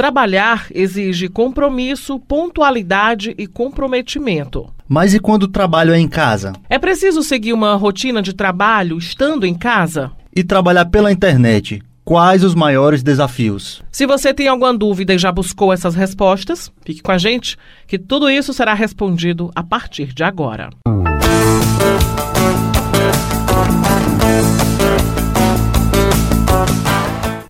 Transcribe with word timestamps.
Trabalhar 0.00 0.68
exige 0.74 1.28
compromisso, 1.28 2.18
pontualidade 2.18 3.34
e 3.36 3.46
comprometimento. 3.46 4.72
Mas 4.88 5.12
e 5.12 5.20
quando 5.20 5.42
o 5.42 5.48
trabalho 5.48 5.92
é 5.92 5.98
em 5.98 6.08
casa? 6.08 6.54
É 6.70 6.78
preciso 6.78 7.22
seguir 7.22 7.52
uma 7.52 7.74
rotina 7.74 8.22
de 8.22 8.32
trabalho 8.32 8.96
estando 8.96 9.44
em 9.44 9.52
casa? 9.52 10.10
E 10.34 10.42
trabalhar 10.42 10.86
pela 10.86 11.12
internet? 11.12 11.82
Quais 12.02 12.42
os 12.42 12.54
maiores 12.54 13.02
desafios? 13.02 13.82
Se 13.92 14.06
você 14.06 14.32
tem 14.32 14.48
alguma 14.48 14.72
dúvida 14.72 15.12
e 15.12 15.18
já 15.18 15.30
buscou 15.30 15.70
essas 15.70 15.94
respostas, 15.94 16.72
fique 16.82 17.02
com 17.02 17.12
a 17.12 17.18
gente, 17.18 17.58
que 17.86 17.98
tudo 17.98 18.30
isso 18.30 18.54
será 18.54 18.72
respondido 18.72 19.50
a 19.54 19.62
partir 19.62 20.14
de 20.14 20.24
agora. 20.24 20.70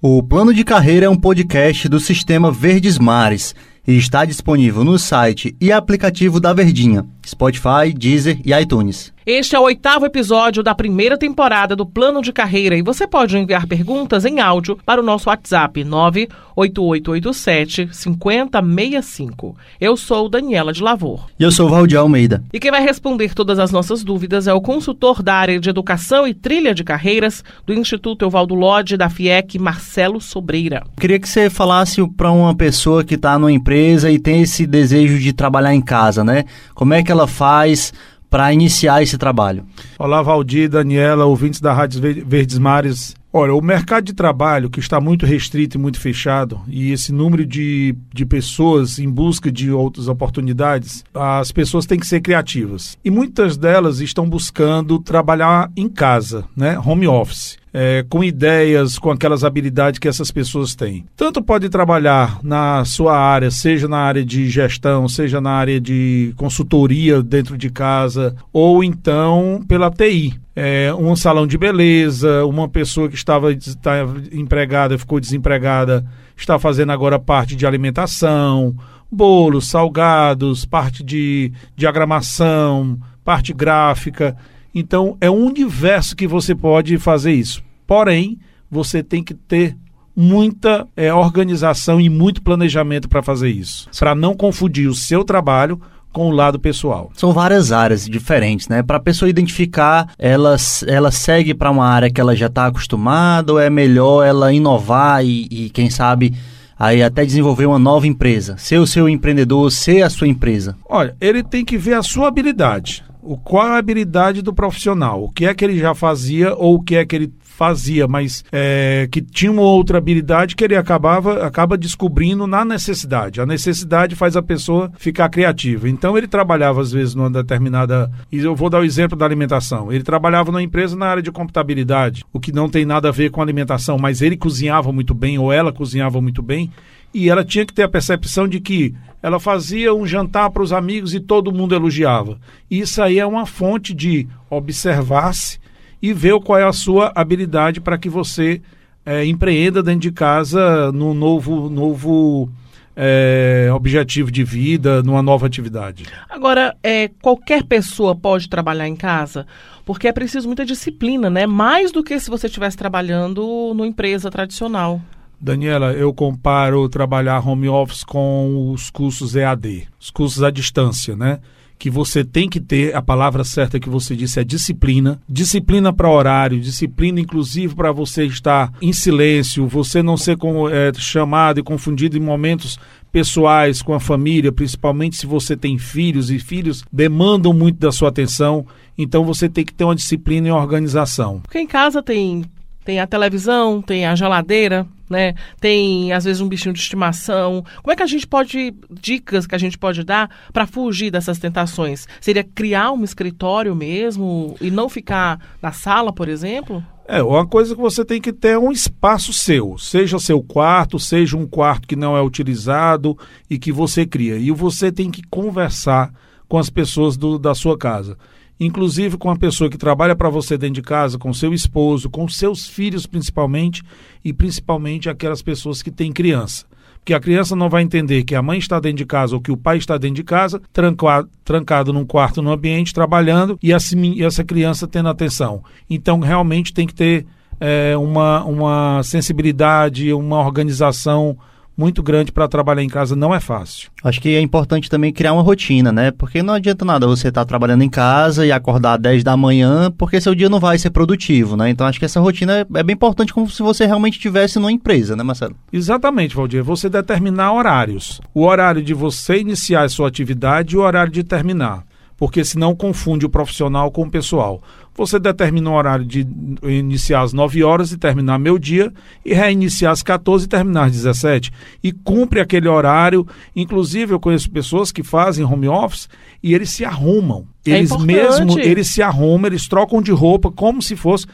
O 0.03 0.23
Plano 0.23 0.55
de 0.55 0.65
Carreira 0.65 1.05
é 1.05 1.11
um 1.11 1.17
podcast 1.17 1.87
do 1.87 2.01
Sistema 2.01 2.51
Verdes 2.51 2.99
Mares 2.99 3.55
e 3.87 3.99
está 3.99 4.25
disponível 4.25 4.83
no 4.83 4.99
site 4.99 5.55
e 5.61 5.71
aplicativo 5.71 6.41
da 6.41 6.55
Verdinha, 6.55 7.05
Spotify, 7.23 7.93
Deezer 7.95 8.41
e 8.43 8.55
iTunes. 8.55 9.13
Este 9.33 9.55
é 9.55 9.61
o 9.61 9.63
oitavo 9.63 10.05
episódio 10.05 10.61
da 10.61 10.75
primeira 10.75 11.17
temporada 11.17 11.77
do 11.77 11.87
Plano 11.87 12.21
de 12.21 12.33
Carreira 12.33 12.77
e 12.77 12.83
você 12.83 13.07
pode 13.07 13.39
enviar 13.39 13.65
perguntas 13.65 14.25
em 14.25 14.41
áudio 14.41 14.77
para 14.85 15.01
o 15.01 15.05
nosso 15.05 15.29
WhatsApp 15.29 15.85
98887 15.85 17.91
5065. 17.93 19.57
Eu 19.81 19.97
sou 19.97 20.29
Daniela 20.29 20.73
de 20.73 20.83
Lavor. 20.83 21.29
E 21.39 21.45
eu 21.45 21.53
sou 21.53 21.69
Valdir 21.69 21.97
Almeida. 21.97 22.43
E 22.53 22.59
quem 22.59 22.73
vai 22.73 22.83
responder 22.83 23.33
todas 23.33 23.61
as 23.61 23.71
nossas 23.71 24.03
dúvidas 24.03 24.49
é 24.49 24.53
o 24.53 24.61
consultor 24.61 25.23
da 25.23 25.35
área 25.35 25.61
de 25.61 25.71
educação 25.71 26.27
e 26.27 26.35
trilha 26.35 26.75
de 26.75 26.83
carreiras 26.83 27.45
do 27.65 27.73
Instituto 27.73 28.25
Evaldo 28.25 28.57
Lodge 28.57 28.97
da 28.97 29.09
FIEC, 29.09 29.61
Marcelo 29.61 30.21
Sobreira. 30.21 30.83
Queria 30.99 31.21
que 31.21 31.29
você 31.29 31.49
falasse 31.49 32.05
para 32.17 32.33
uma 32.33 32.53
pessoa 32.53 33.05
que 33.05 33.15
está 33.15 33.39
numa 33.39 33.53
empresa 33.53 34.11
e 34.11 34.19
tem 34.19 34.43
esse 34.43 34.67
desejo 34.67 35.21
de 35.21 35.33
trabalhar 35.33 35.73
em 35.73 35.81
casa, 35.81 36.25
né? 36.25 36.47
Como 36.75 36.95
é 36.95 37.01
que 37.01 37.13
ela 37.13 37.29
faz 37.29 37.93
para 38.31 38.53
iniciar 38.53 39.03
esse 39.03 39.19
trabalho? 39.19 39.67
Olá, 39.99 40.23
Valdir, 40.23 40.71
Daniela, 40.71 41.27
ouvintes 41.27 41.61
da 41.61 41.73
Rádio 41.73 42.01
Verdes 42.01 42.59
Mares. 42.59 43.17
Olha, 43.33 43.55
o 43.55 43.63
mercado 43.63 44.07
de 44.07 44.13
trabalho 44.13 44.71
que 44.71 44.81
está 44.81 45.01
muito 45.01 45.25
restrito 45.25 45.77
e 45.77 45.81
muito 45.81 46.01
fechado, 46.01 46.61
e 46.67 46.91
esse 46.91 47.13
número 47.13 47.47
de, 47.47 47.95
de 48.13 48.27
pessoas 48.27 48.99
em 48.99 49.09
busca 49.09 49.53
de 49.53 49.71
outras 49.71 50.09
oportunidades, 50.09 51.05
as 51.15 51.53
pessoas 51.53 51.87
têm 51.87 51.99
que 51.99 52.07
ser 52.07 52.21
criativas. 52.21 52.99
E 53.05 53.11
muitas 53.11 53.57
delas 53.57 54.01
estão 54.01 54.29
buscando 54.29 54.99
trabalhar 54.99 55.71
em 55.77 55.89
casa, 55.89 56.45
né? 56.57 56.77
Home 56.79 57.07
office 57.07 57.60
é, 57.73 58.05
com 58.09 58.23
ideias, 58.23 58.99
com 58.99 59.11
aquelas 59.11 59.45
habilidades 59.45 59.99
que 59.99 60.09
essas 60.09 60.31
pessoas 60.31 60.75
têm. 60.75 61.05
Tanto 61.17 61.43
pode 61.43 61.69
trabalhar 61.69 62.41
na 62.43 62.85
sua 62.85 63.17
área, 63.17 63.51
seja 63.51 63.87
na 63.87 63.99
área 63.99 64.25
de 64.25 64.49
gestão, 64.49 65.09
seja 65.09 65.41
na 65.41 65.53
área 65.53 65.81
de 65.81 66.33
consultoria 66.37 67.23
dentro 67.23 67.57
de 67.57 67.71
casa, 67.71 68.35
ou 68.53 68.83
então 68.83 69.65
pela 69.67 69.91
TI. 69.91 70.39
É, 70.55 70.93
um 70.93 71.15
salão 71.15 71.47
de 71.47 71.57
beleza, 71.57 72.45
uma 72.45 72.69
pessoa 72.69 73.09
que 73.09 73.15
estava, 73.15 73.53
estava 73.53 74.21
empregada, 74.33 74.99
ficou 74.99 75.21
desempregada, 75.21 76.05
está 76.37 76.59
fazendo 76.59 76.93
agora 76.93 77.19
parte 77.19 77.55
de 77.55 77.67
alimentação, 77.67 78.75
bolos, 79.11 79.69
salgados, 79.69 80.65
parte 80.65 81.03
de 81.03 81.53
diagramação, 81.77 82.99
parte 83.25 83.53
gráfica. 83.53 84.37
Então, 84.75 85.17
é 85.21 85.31
um 85.31 85.47
universo 85.47 86.15
que 86.15 86.27
você 86.27 86.55
pode 86.55 86.97
fazer 86.99 87.33
isso. 87.33 87.63
Porém, 87.87 88.39
você 88.71 89.03
tem 89.03 89.23
que 89.23 89.35
ter 89.35 89.77
muita 90.15 90.87
é, 90.97 91.13
organização 91.13 92.01
e 92.01 92.09
muito 92.09 92.43
planejamento 92.43 93.09
para 93.09 93.23
fazer 93.23 93.49
isso, 93.49 93.89
para 93.99 94.15
não 94.15 94.35
confundir 94.35 94.89
o 94.89 94.95
seu 94.95 95.25
trabalho 95.25 95.81
com 96.13 96.29
o 96.29 96.31
lado 96.31 96.59
pessoal. 96.59 97.11
São 97.15 97.33
várias 97.33 97.73
áreas 97.73 98.07
diferentes, 98.07 98.69
né? 98.69 98.83
Para 98.83 98.97
a 98.97 99.01
pessoa 99.01 99.29
identificar, 99.29 100.13
ela, 100.19 100.57
ela 100.87 101.11
segue 101.11 101.55
para 101.55 101.71
uma 101.71 101.87
área 101.87 102.11
que 102.11 102.21
ela 102.21 102.35
já 102.35 102.47
está 102.47 102.67
acostumada 102.67 103.53
ou 103.53 103.61
é 103.61 103.71
melhor 103.71 104.25
ela 104.25 104.53
inovar 104.53 105.25
e, 105.25 105.47
e, 105.51 105.71
quem 105.71 105.89
sabe, 105.89 106.35
aí 106.79 107.03
até 107.03 107.25
desenvolver 107.25 107.67
uma 107.67 107.79
nova 107.79 108.07
empresa? 108.07 108.57
Ser 108.59 108.79
o 108.79 108.87
seu 108.87 109.09
empreendedor, 109.09 109.71
ser 109.71 110.03
a 110.03 110.11
sua 110.11 110.27
empresa? 110.27 110.77
Olha, 110.89 111.15
ele 111.21 111.45
tem 111.45 111.65
que 111.65 111.79
ver 111.79 111.95
a 111.95 112.03
sua 112.03 112.27
habilidade 112.27 113.05
o 113.23 113.37
qual 113.37 113.67
a 113.67 113.79
habilidade 113.79 114.43
do 114.43 114.55
profissional, 114.55 115.25
o 115.25 115.31
que 115.31 115.47
é 115.47 115.55
que 115.55 115.65
ele 115.65 115.79
já 115.79 115.95
fazia 115.95 116.55
ou 116.55 116.77
o 116.77 116.83
que 116.83 116.97
é 116.97 117.05
que 117.05 117.17
ele 117.17 117.33
fazia, 117.61 118.09
mas 118.09 118.43
é, 118.51 119.07
que 119.13 119.21
tinha 119.21 119.53
uma 119.53 119.61
outra 119.61 119.99
habilidade 119.99 120.57
que 120.57 120.65
ele 120.65 120.75
acabava 120.75 121.47
acaba 121.47 121.77
descobrindo 121.77 122.47
na 122.47 122.65
necessidade. 122.65 123.39
A 123.39 123.45
necessidade 123.45 124.17
faz 124.17 124.35
a 124.35 124.41
pessoa 124.41 124.91
ficar 124.97 125.29
criativa. 125.29 125.87
Então 125.87 126.17
ele 126.17 126.27
trabalhava 126.27 126.81
às 126.81 126.91
vezes 126.91 127.15
numa 127.15 127.29
determinada, 127.29 128.11
e 128.33 128.39
eu 128.39 128.57
vou 128.57 128.71
dar 128.71 128.81
o 128.81 128.85
exemplo 128.85 129.15
da 129.15 129.27
alimentação. 129.27 129.93
Ele 129.93 130.03
trabalhava 130.03 130.51
numa 130.51 130.63
empresa 130.63 130.97
na 130.97 131.05
área 131.05 131.23
de 131.23 131.31
computabilidade, 131.31 132.25
o 132.33 132.41
que 132.41 132.51
não 132.51 132.67
tem 132.67 132.87
nada 132.87 133.11
a 133.11 133.13
ver 133.13 133.31
com 133.31 133.43
alimentação, 133.43 133.99
mas 133.99 134.23
ele 134.23 134.39
cozinhava 134.39 134.91
muito 134.91 135.13
bem 135.13 135.39
ou 135.39 135.53
ela 135.53 135.71
cozinhava 135.71 136.19
muito 136.19 136.41
bem 136.41 136.73
e 137.13 137.29
ela 137.29 137.45
tinha 137.45 137.67
que 137.67 137.75
ter 137.75 137.83
a 137.83 137.89
percepção 137.91 138.49
de 138.49 138.59
que 138.59 138.95
ela 139.23 139.39
fazia 139.39 139.93
um 139.93 140.07
jantar 140.07 140.49
para 140.49 140.63
os 140.63 140.73
amigos 140.73 141.13
e 141.13 141.21
todo 141.21 141.53
mundo 141.53 141.75
elogiava. 141.75 142.39
Isso 142.71 143.03
aí 143.03 143.19
é 143.19 143.27
uma 143.27 143.45
fonte 143.45 143.93
de 143.93 144.27
observar-se 144.49 145.61
e 146.03 146.13
ver 146.13 146.39
qual 146.41 146.59
é 146.59 146.65
a 146.65 146.73
sua 146.73 147.13
habilidade 147.15 147.81
para 147.81 147.99
que 147.99 148.09
você 148.09 148.61
é, 149.05 149.25
empreenda 149.25 149.83
dentro 149.83 150.01
de 150.01 150.13
casa 150.13 150.93
no 150.93 151.15
novo, 151.15 151.69
novo 151.69 152.51
é, 152.97 153.71
objetivo 153.73 154.31
de 154.31 154.45
vida, 154.45 155.03
numa 155.03 155.23
nova 155.23 155.47
atividade. 155.47 156.05
Agora, 156.29 156.77
é, 156.83 157.09
qualquer 157.23 157.65
pessoa 157.65 158.15
pode 158.15 158.49
trabalhar 158.49 158.89
em 158.89 158.97
casa? 158.97 159.47
Porque 159.85 160.07
é 160.07 160.13
preciso 160.13 160.47
muita 160.47 160.65
disciplina, 160.65 161.31
né? 161.31 161.47
Mais 161.47 161.91
do 161.91 162.03
que 162.03 162.19
se 162.21 162.31
você 162.31 162.47
estivesse 162.47 162.77
trabalhando 162.77 163.73
numa 163.75 163.87
empresa 163.87 164.31
tradicional. 164.31 165.01
Daniela, 165.41 165.93
eu 165.95 166.13
comparo 166.13 166.87
trabalhar 166.89 167.47
home 167.47 167.69
office 167.69 168.05
com 168.05 168.71
os 168.71 168.91
cursos 168.91 169.35
EAD, 169.35 169.89
os 169.99 170.11
cursos 170.11 170.43
à 170.43 170.51
distância, 170.51 171.17
né? 171.17 171.41
Que 171.81 171.89
você 171.89 172.23
tem 172.23 172.47
que 172.47 172.61
ter, 172.61 172.95
a 172.95 173.01
palavra 173.01 173.43
certa 173.43 173.81
que 173.81 173.89
você 173.89 174.15
disse 174.15 174.39
é 174.39 174.45
disciplina. 174.45 175.19
Disciplina 175.27 175.95
para 175.95 176.11
horário, 176.11 176.61
disciplina 176.61 177.19
inclusive 177.19 177.75
para 177.75 177.91
você 177.91 178.27
estar 178.27 178.71
em 178.83 178.93
silêncio, 178.93 179.67
você 179.67 180.03
não 180.03 180.19
ser 180.19 180.37
com, 180.37 180.69
é, 180.69 180.93
chamado 180.93 181.59
e 181.59 181.63
confundido 181.63 182.19
em 182.19 182.21
momentos 182.21 182.79
pessoais 183.11 183.81
com 183.81 183.95
a 183.95 183.99
família, 183.99 184.53
principalmente 184.53 185.17
se 185.17 185.27
você 185.27 185.57
tem 185.57 185.79
filhos 185.79 186.31
e 186.31 186.39
filhos 186.39 186.85
demandam 186.93 187.55
muito 187.55 187.79
da 187.79 187.91
sua 187.91 188.11
atenção. 188.11 188.67
Então 188.99 189.25
você 189.25 189.49
tem 189.49 189.65
que 189.65 189.73
ter 189.73 189.85
uma 189.85 189.97
disciplina 189.97 190.49
e 190.49 190.51
organização. 190.51 191.41
Porque 191.41 191.59
em 191.59 191.67
casa 191.67 192.03
tem 192.03 192.45
tem 192.85 193.01
a 193.01 193.07
televisão, 193.07 193.81
tem 193.81 194.05
a 194.05 194.15
geladeira, 194.15 194.87
né? 195.11 195.35
Tem 195.61 196.13
às 196.13 196.25
vezes 196.25 196.41
um 196.41 196.49
bichinho 196.49 196.73
de 196.73 196.81
estimação. 196.81 197.65
Como 197.83 197.93
é 197.93 197.97
que 197.97 198.03
a 198.03 198.07
gente 198.07 198.27
pode 198.27 198.73
dicas 198.89 199.47
que 199.47 199.55
a 199.55 199.59
gente 199.59 199.77
pode 199.77 200.05
dar 200.05 200.31
para 200.53 200.67
fugir 200.67 201.11
dessas 201.11 201.39
tentações? 201.39 202.07
Seria 202.21 202.45
criar 202.45 202.93
um 202.93 203.03
escritório 203.03 203.75
mesmo 203.75 204.57
e 204.61 204.71
não 204.71 204.89
ficar 204.89 205.41
na 205.61 205.73
sala, 205.73 206.13
por 206.13 206.29
exemplo? 206.29 206.83
É, 207.09 207.21
uma 207.21 207.45
coisa 207.45 207.75
que 207.75 207.81
você 207.81 208.05
tem 208.05 208.21
que 208.21 208.33
ter 208.33 208.51
é 208.51 208.59
um 208.59 208.71
espaço 208.71 209.33
seu, 209.33 209.77
seja 209.77 210.21
seu 210.21 210.41
quarto, 210.41 210.97
seja 210.97 211.37
um 211.37 211.45
quarto 211.45 211.89
que 211.89 211.97
não 211.97 212.17
é 212.17 212.23
utilizado 212.23 213.19
e 213.51 213.59
que 213.59 213.73
você 213.73 214.07
cria. 214.07 214.37
E 214.37 214.53
você 214.53 214.93
tem 214.93 215.11
que 215.11 215.23
conversar 215.29 216.13
com 216.49 216.57
as 216.57 216.71
pessoas 216.71 217.17
do, 217.17 217.37
da 217.37 217.53
sua 217.53 217.77
casa 217.77 218.17
inclusive 218.61 219.17
com 219.17 219.31
a 219.31 219.37
pessoa 219.37 219.71
que 219.71 219.79
trabalha 219.79 220.15
para 220.15 220.29
você 220.29 220.59
dentro 220.59 220.75
de 220.75 220.83
casa, 220.83 221.19
com 221.19 221.33
seu 221.33 221.55
esposo, 221.55 222.11
com 222.11 222.29
seus 222.29 222.69
filhos 222.69 223.07
principalmente, 223.07 223.83
e 224.23 224.33
principalmente 224.33 225.09
aquelas 225.09 225.41
pessoas 225.41 225.83
que 225.83 225.91
têm 225.91 226.13
criança. 226.13 226.67
Porque 226.99 227.15
a 227.15 227.21
criança 227.21 227.57
não 227.57 227.71
vai 227.71 227.83
entender 227.83 228.25
que 228.25 228.35
a 228.35 228.43
mãe 228.43 228.59
está 228.59 228.79
dentro 228.79 228.99
de 228.99 229.07
casa 229.07 229.35
ou 229.35 229.41
que 229.41 229.51
o 229.51 229.57
pai 229.57 229.79
está 229.79 229.97
dentro 229.97 230.17
de 230.17 230.23
casa, 230.23 230.61
trancado, 230.71 231.31
trancado 231.43 231.93
num 231.95 232.05
quarto, 232.05 232.43
num 232.43 232.53
ambiente, 232.53 232.93
trabalhando, 232.93 233.59
e 233.63 233.73
essa 233.73 234.45
criança 234.45 234.87
tendo 234.87 235.09
atenção. 235.09 235.65
Então, 235.89 236.21
realmente 236.21 236.75
tem 236.75 236.87
que 236.87 236.95
ter 236.95 237.27
é, 237.59 237.97
uma, 237.97 238.45
uma 238.45 239.03
sensibilidade, 239.03 240.13
uma 240.13 240.41
organização 240.41 241.39
muito 241.81 242.03
grande 242.03 242.31
para 242.31 242.47
trabalhar 242.47 242.83
em 242.83 242.89
casa 242.89 243.17
não 243.17 243.35
é 243.35 243.41
fácil. 243.41 243.91
Acho 244.05 244.21
que 244.21 244.37
é 244.37 244.41
importante 244.41 244.91
também 244.91 245.11
criar 245.11 245.33
uma 245.33 245.43
rotina, 245.43 245.91
né? 245.91 246.11
Porque 246.11 246.43
não 246.43 246.53
adianta 246.53 246.85
nada 246.85 247.07
você 247.07 247.29
estar 247.29 247.41
tá 247.41 247.47
trabalhando 247.47 247.83
em 247.83 247.89
casa 247.89 248.45
e 248.45 248.53
acordar 248.53 248.97
às 248.97 249.01
10 249.01 249.25
da 249.25 249.35
manhã, 249.35 249.91
porque 249.97 250.21
seu 250.21 250.35
dia 250.35 250.51
não 250.51 250.61
vai 250.61 250.77
ser 250.77 250.91
produtivo, 250.91 251.57
né? 251.57 251.71
Então 251.71 251.87
acho 251.87 251.99
que 251.99 252.05
essa 252.05 252.21
rotina 252.21 252.67
é 252.75 252.83
bem 252.83 252.93
importante 252.93 253.33
como 253.33 253.49
se 253.49 253.63
você 253.63 253.87
realmente 253.87 254.17
estivesse 254.17 254.59
numa 254.59 254.71
empresa, 254.71 255.17
né, 255.17 255.23
Marcelo? 255.23 255.57
Exatamente, 255.73 256.37
Valdir. 256.37 256.63
Você 256.63 256.91
determinar 256.91 257.55
horários. 257.55 258.21
O 258.35 258.45
horário 258.45 258.83
de 258.83 258.93
você 258.93 259.39
iniciar 259.39 259.85
a 259.85 259.89
sua 259.89 260.09
atividade 260.09 260.75
e 260.75 260.79
o 260.79 260.83
horário 260.83 261.11
de 261.11 261.25
terminar. 261.25 261.85
porque 262.21 262.45
senão 262.45 262.77
confunde 262.77 263.25
o 263.25 263.31
profissional 263.31 263.91
com 263.91 264.03
o 264.03 264.11
pessoal. 264.11 264.61
Você 264.95 265.19
determina 265.19 265.71
o 265.71 265.75
horário 265.75 266.05
de 266.05 266.27
iniciar 266.63 267.23
às 267.23 267.33
9 267.33 267.63
horas 267.65 267.93
e 267.93 267.97
terminar 267.97 268.39
meio 268.39 268.59
dia, 268.59 268.93
e 269.25 269.33
reiniciar 269.33 269.93
às 269.93 270.03
14 270.03 270.45
e 270.45 270.49
terminar 270.49 270.87
às 270.87 270.93
17. 270.93 271.51
E 271.83 271.91
cumpre 271.93 272.41
aquele 272.41 272.69
horário. 272.69 273.27
Inclusive, 273.57 274.13
eu 274.13 274.21
conheço 274.21 274.51
pessoas 274.51 274.93
que 274.93 275.03
fazem 275.03 275.45
home 275.45 275.69
office 275.69 276.09
e 276.43 276.55
eles 276.55 276.71
se 276.71 276.85
arrumam. 276.85 277.47
É 277.65 277.71
Eles 277.73 277.91
importante. 277.91 278.07
mesmo, 278.07 278.59
eles 278.59 278.89
se 278.89 279.03
arrumam, 279.03 279.47
eles 279.47 279.69
trocam 279.69 280.01
de 280.03 280.11
roupa 280.13 280.51
como 280.51 280.83
se 280.83 280.97
fosse 280.97 281.27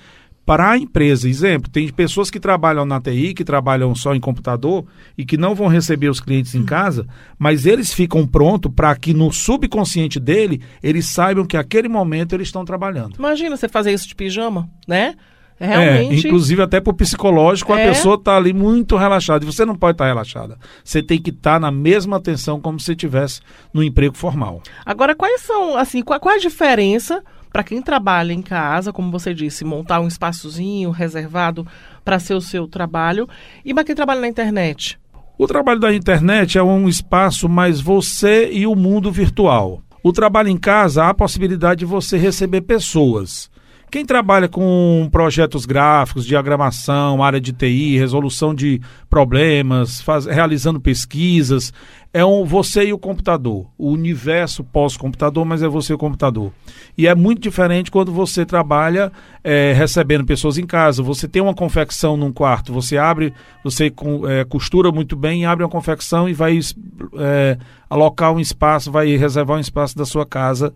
para 0.47 0.71
a 0.71 0.79
empresa. 0.79 1.29
Exemplo, 1.29 1.69
tem 1.69 1.89
pessoas 1.89 2.31
que 2.31 2.39
trabalham 2.39 2.87
na 2.87 3.01
TI, 3.01 3.35
que 3.35 3.45
trabalham 3.45 3.95
só 3.97 4.15
em 4.15 4.21
computador 4.21 4.87
e 5.19 5.25
que 5.25 5.37
não 5.37 5.55
vão 5.57 5.67
receber 5.67 6.09
os 6.09 6.21
clientes 6.21 6.55
em 6.55 6.65
casa, 6.65 7.05
mas 7.37 7.67
eles 7.67 7.93
ficam 7.93 8.25
prontos 8.25 8.71
para 8.75 8.95
que 8.95 9.13
no 9.13 9.33
subconsciente 9.33 10.21
dele 10.21 10.63
eles 10.83 11.07
saibam 11.07 11.45
que 11.45 11.57
aquele 11.57 11.89
momento 11.89 12.33
eles 12.35 12.47
estão 12.49 12.65
trabalhando. 12.65 13.17
Imagina 13.19 13.57
você 13.57 13.69
fazer 13.69 13.93
isso 13.93 14.07
de 14.07 14.15
pijama, 14.15 14.71
né? 14.87 15.15
É 15.59 15.73
É, 15.73 15.79
realmente. 16.01 16.27
inclusive 16.29 16.61
até 16.61 16.83
para 16.83 16.91
o 16.91 16.95
psicológico, 16.95 17.73
a 17.73 17.81
É. 17.81 17.89
pessoa 17.89 18.17
está 18.17 18.37
ali 18.37 18.53
muito 18.53 18.95
relaxada. 18.95 19.43
E 19.43 19.47
você 19.51 19.65
não 19.65 19.75
pode 19.75 19.95
estar 19.95 20.05
relaxada. 20.07 20.59
Você 20.85 21.03
tem 21.03 21.19
que 21.21 21.31
estar 21.31 21.59
na 21.59 21.71
mesma 21.71 22.19
atenção 22.19 22.61
como 22.61 22.79
se 22.79 22.93
estivesse 22.93 23.41
no 23.73 23.83
emprego 23.83 24.15
formal. 24.15 24.61
Agora, 24.85 25.15
quais 25.15 25.41
são, 25.41 25.75
assim, 25.79 26.03
qual, 26.03 26.21
qual 26.21 26.35
a 26.35 26.39
diferença 26.39 27.25
para 27.57 27.65
quem 27.65 27.81
trabalha 27.81 28.35
em 28.35 28.43
casa, 28.43 28.93
como 28.93 29.11
você 29.11 29.33
disse, 29.33 29.65
montar 29.65 29.99
um 30.01 30.07
espaçozinho 30.07 30.91
reservado 30.91 31.67
para 32.05 32.19
ser 32.19 32.35
o 32.35 32.41
seu 32.43 32.69
trabalho, 32.69 33.27
e 33.65 33.73
para 33.73 33.83
quem 33.83 33.95
trabalha 33.95 34.21
na 34.21 34.29
internet? 34.29 34.99
O 35.39 35.47
trabalho 35.47 35.81
da 35.81 35.95
internet 35.95 36.59
é 36.59 36.63
um 36.63 36.87
espaço 36.87 37.49
mais 37.49 37.81
você 37.81 38.51
e 38.53 38.67
o 38.67 38.75
mundo 38.77 39.11
virtual. 39.11 39.81
O 40.03 40.13
trabalho 40.13 40.51
em 40.51 40.59
casa 40.59 41.05
há 41.05 41.09
a 41.09 41.15
possibilidade 41.15 41.79
de 41.79 41.87
você 41.87 42.19
receber 42.19 42.61
pessoas. 42.61 43.51
Quem 43.91 44.05
trabalha 44.05 44.49
com 44.49 45.09
projetos 45.11 45.65
gráficos, 45.65 46.27
diagramação, 46.27 47.23
área 47.23 47.41
de 47.41 47.53
TI, 47.53 47.97
resolução 47.97 48.55
de 48.55 48.83
problemas, 49.09 50.03
faz- 50.03 50.27
realizando 50.27 50.79
pesquisas, 50.81 51.73
é 52.17 52.25
um 52.25 52.47
você 52.47 52.87
e 52.87 52.93
o 52.95 52.99
computador. 52.99 53.67
O 53.77 53.91
universo 53.91 54.65
pós-computador, 54.65 55.45
mas 55.45 55.63
é 55.63 55.69
você 55.69 55.93
e 55.93 55.97
o 55.97 55.99
computador. 55.99 56.51
E 56.97 57.07
é 57.07 57.15
muito 57.15 57.43
diferente 57.43 57.91
quando 57.91 58.11
você 58.11 58.47
trabalha 58.47 59.13
eh, 59.45 59.75
recebendo 59.77 60.25
pessoas 60.25 60.57
em 60.57 60.65
casa. 60.65 61.03
Você 61.03 61.29
tem 61.29 61.43
uma 61.43 61.53
confecção 61.53 62.17
num 62.17 62.33
quarto, 62.33 62.73
você 62.73 62.97
abre, 62.97 63.35
você 63.63 63.93
eh, 64.29 64.45
costura 64.49 64.91
muito 64.91 65.15
bem, 65.15 65.45
abre 65.45 65.63
uma 65.63 65.69
confecção 65.69 66.27
e 66.27 66.33
vai 66.33 66.59
eh, 67.19 67.59
alocar 67.91 68.33
um 68.33 68.41
espaço, 68.41 68.91
vai 68.91 69.15
reservar 69.15 69.59
um 69.59 69.61
espaço 69.61 69.95
da 69.95 70.07
sua 70.07 70.25
casa 70.25 70.73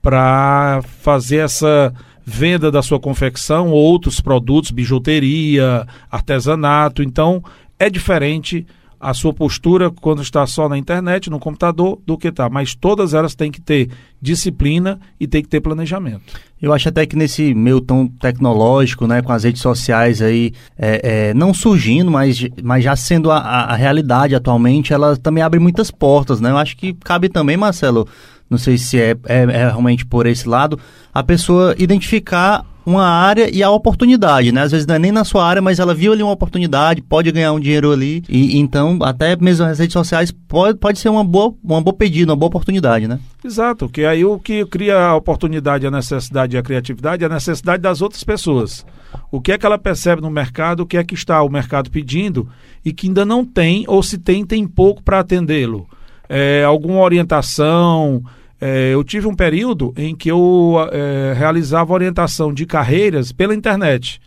para 0.00 0.80
fazer 1.02 1.44
essa 1.44 1.92
venda 2.24 2.70
da 2.70 2.80
sua 2.80 2.98
confecção, 2.98 3.68
outros 3.68 4.22
produtos, 4.22 4.70
bijuteria, 4.70 5.86
artesanato. 6.10 7.02
Então, 7.02 7.44
é 7.78 7.90
diferente 7.90 8.66
a 9.00 9.14
sua 9.14 9.32
postura 9.32 9.90
quando 9.90 10.22
está 10.22 10.46
só 10.46 10.68
na 10.68 10.76
internet, 10.76 11.30
no 11.30 11.38
computador, 11.38 11.98
do 12.06 12.16
que 12.18 12.32
tá. 12.32 12.48
Mas 12.48 12.74
todas 12.74 13.14
elas 13.14 13.34
têm 13.34 13.50
que 13.50 13.60
ter 13.60 13.90
disciplina 14.20 14.98
e 15.18 15.26
tem 15.26 15.42
que 15.42 15.48
ter 15.48 15.60
planejamento. 15.60 16.22
Eu 16.60 16.72
acho 16.72 16.88
até 16.88 17.06
que 17.06 17.14
nesse 17.16 17.54
meio 17.54 17.80
tão 17.80 18.08
tecnológico, 18.08 19.06
né, 19.06 19.22
com 19.22 19.32
as 19.32 19.44
redes 19.44 19.62
sociais 19.62 20.20
aí, 20.20 20.52
é, 20.76 21.28
é, 21.28 21.34
não 21.34 21.54
surgindo, 21.54 22.10
mas, 22.10 22.44
mas 22.62 22.82
já 22.82 22.96
sendo 22.96 23.30
a, 23.30 23.38
a- 23.38 23.76
realidade 23.76 24.34
atualmente, 24.34 24.92
ela 24.92 25.16
também 25.16 25.42
abre 25.42 25.60
muitas 25.60 25.90
portas, 25.90 26.40
né? 26.40 26.50
Eu 26.50 26.56
acho 26.58 26.76
que 26.76 26.92
cabe 26.94 27.28
também, 27.28 27.56
Marcelo, 27.56 28.08
não 28.50 28.58
sei 28.58 28.78
se 28.78 28.98
é, 28.98 29.16
é- 29.26 29.42
é 29.42 29.66
realmente 29.68 30.06
por 30.06 30.26
esse 30.26 30.48
lado, 30.48 30.78
a 31.12 31.22
pessoa 31.22 31.74
identificar 31.78 32.64
uma 32.88 33.04
área 33.06 33.54
e 33.54 33.62
a 33.62 33.70
oportunidade, 33.70 34.50
né? 34.50 34.62
Às 34.62 34.72
vezes 34.72 34.86
não 34.86 34.94
é 34.94 34.98
nem 34.98 35.12
na 35.12 35.22
sua 35.22 35.46
área, 35.46 35.60
mas 35.60 35.78
ela 35.78 35.94
viu 35.94 36.10
ali 36.10 36.22
uma 36.22 36.32
oportunidade, 36.32 37.02
pode 37.02 37.30
ganhar 37.30 37.52
um 37.52 37.60
dinheiro 37.60 37.92
ali, 37.92 38.24
e 38.26 38.58
então 38.58 38.98
até 39.02 39.36
mesmo 39.36 39.66
as 39.66 39.78
redes 39.78 39.92
sociais 39.92 40.32
pode, 40.32 40.78
pode 40.78 40.98
ser 40.98 41.10
uma 41.10 41.22
boa, 41.22 41.54
uma 41.62 41.82
boa 41.82 41.94
pedida, 41.94 42.32
uma 42.32 42.36
boa 42.36 42.48
oportunidade, 42.48 43.06
né? 43.06 43.20
Exato, 43.44 43.90
que 43.90 44.06
aí 44.06 44.24
o 44.24 44.38
que 44.38 44.64
cria 44.64 44.98
a 44.98 45.14
oportunidade, 45.16 45.86
a 45.86 45.90
necessidade 45.90 46.56
e 46.56 46.58
a 46.58 46.62
criatividade 46.62 47.22
é 47.22 47.26
a 47.26 47.30
necessidade 47.30 47.82
das 47.82 48.00
outras 48.00 48.24
pessoas. 48.24 48.86
O 49.30 49.38
que 49.38 49.52
é 49.52 49.58
que 49.58 49.66
ela 49.66 49.78
percebe 49.78 50.22
no 50.22 50.30
mercado, 50.30 50.80
o 50.80 50.86
que 50.86 50.96
é 50.96 51.04
que 51.04 51.14
está 51.14 51.42
o 51.42 51.50
mercado 51.50 51.90
pedindo 51.90 52.48
e 52.82 52.90
que 52.90 53.06
ainda 53.06 53.22
não 53.22 53.44
tem, 53.44 53.84
ou 53.86 54.02
se 54.02 54.16
tem, 54.16 54.46
tem 54.46 54.66
pouco 54.66 55.02
para 55.02 55.18
atendê-lo. 55.20 55.86
É, 56.28 56.62
alguma 56.64 57.00
orientação. 57.00 58.22
É, 58.60 58.92
eu 58.92 59.04
tive 59.04 59.26
um 59.28 59.34
período 59.34 59.94
em 59.96 60.14
que 60.16 60.28
eu 60.30 60.74
é, 60.92 61.32
realizava 61.36 61.92
orientação 61.92 62.52
de 62.52 62.66
carreiras 62.66 63.30
pela 63.32 63.54
internet. 63.54 64.20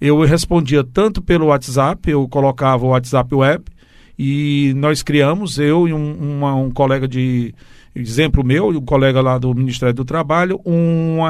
Eu 0.00 0.20
respondia 0.24 0.82
tanto 0.84 1.22
pelo 1.22 1.46
WhatsApp, 1.46 2.10
eu 2.10 2.26
colocava 2.28 2.84
o 2.86 2.90
WhatsApp 2.90 3.34
Web, 3.34 3.64
e 4.18 4.72
nós 4.76 5.02
criamos, 5.02 5.58
eu 5.58 5.86
e 5.88 5.92
um, 5.92 6.12
uma- 6.38 6.54
um 6.56 6.70
colega 6.70 7.06
de 7.06 7.54
exemplo 7.94 8.44
meu, 8.44 8.68
um 8.68 8.80
colega 8.84 9.20
lá 9.20 9.38
do 9.38 9.54
Ministério 9.54 9.94
do 9.94 10.04
Trabalho, 10.04 10.60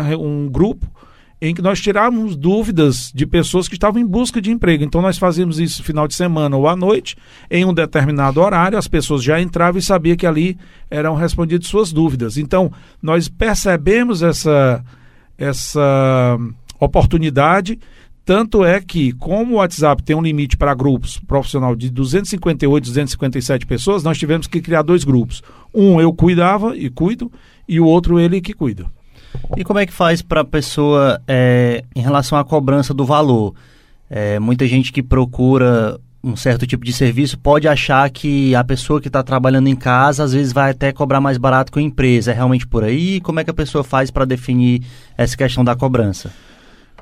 re- 0.02 0.16
um 0.16 0.48
grupo 0.50 0.86
em 1.40 1.54
que 1.54 1.62
nós 1.62 1.80
tirávamos 1.80 2.36
dúvidas 2.36 3.12
de 3.14 3.24
pessoas 3.24 3.68
que 3.68 3.74
estavam 3.74 4.00
em 4.00 4.06
busca 4.06 4.40
de 4.40 4.50
emprego. 4.50 4.82
Então 4.82 5.00
nós 5.00 5.18
fazíamos 5.18 5.58
isso 5.58 5.84
final 5.84 6.08
de 6.08 6.14
semana 6.14 6.56
ou 6.56 6.68
à 6.68 6.74
noite, 6.74 7.16
em 7.50 7.64
um 7.64 7.72
determinado 7.72 8.40
horário, 8.40 8.76
as 8.76 8.88
pessoas 8.88 9.22
já 9.22 9.40
entravam 9.40 9.78
e 9.78 9.82
sabiam 9.82 10.16
que 10.16 10.26
ali 10.26 10.58
eram 10.90 11.14
respondidas 11.14 11.68
suas 11.68 11.92
dúvidas. 11.92 12.36
Então 12.36 12.72
nós 13.00 13.28
percebemos 13.28 14.22
essa, 14.22 14.84
essa 15.36 16.36
oportunidade. 16.80 17.78
Tanto 18.24 18.62
é 18.62 18.78
que, 18.78 19.12
como 19.12 19.54
o 19.54 19.56
WhatsApp 19.56 20.02
tem 20.02 20.14
um 20.14 20.20
limite 20.20 20.54
para 20.54 20.74
grupos 20.74 21.18
profissional 21.18 21.74
de 21.74 21.88
258, 21.88 22.84
257 22.84 23.64
pessoas, 23.64 24.02
nós 24.02 24.18
tivemos 24.18 24.46
que 24.46 24.60
criar 24.60 24.82
dois 24.82 25.02
grupos. 25.02 25.42
Um 25.72 25.98
eu 25.98 26.12
cuidava 26.12 26.76
e 26.76 26.90
cuido, 26.90 27.32
e 27.66 27.80
o 27.80 27.86
outro 27.86 28.20
ele 28.20 28.42
que 28.42 28.52
cuida. 28.52 28.84
E 29.56 29.64
como 29.64 29.78
é 29.78 29.86
que 29.86 29.92
faz 29.92 30.22
para 30.22 30.42
a 30.42 30.44
pessoa, 30.44 31.20
é, 31.26 31.84
em 31.94 32.00
relação 32.00 32.38
à 32.38 32.44
cobrança 32.44 32.92
do 32.92 33.04
valor? 33.04 33.54
É, 34.10 34.38
muita 34.38 34.66
gente 34.66 34.92
que 34.92 35.02
procura 35.02 35.98
um 36.22 36.34
certo 36.34 36.66
tipo 36.66 36.84
de 36.84 36.92
serviço 36.92 37.38
pode 37.38 37.68
achar 37.68 38.08
que 38.10 38.54
a 38.54 38.64
pessoa 38.64 39.00
que 39.00 39.08
está 39.08 39.22
trabalhando 39.22 39.68
em 39.68 39.76
casa 39.76 40.24
às 40.24 40.32
vezes 40.32 40.52
vai 40.52 40.72
até 40.72 40.92
cobrar 40.92 41.20
mais 41.20 41.38
barato 41.38 41.72
que 41.72 41.78
a 41.78 41.82
empresa. 41.82 42.32
É 42.32 42.34
realmente 42.34 42.66
por 42.66 42.84
aí? 42.84 43.20
Como 43.20 43.40
é 43.40 43.44
que 43.44 43.50
a 43.50 43.54
pessoa 43.54 43.84
faz 43.84 44.10
para 44.10 44.24
definir 44.24 44.82
essa 45.16 45.36
questão 45.36 45.64
da 45.64 45.76
cobrança? 45.76 46.30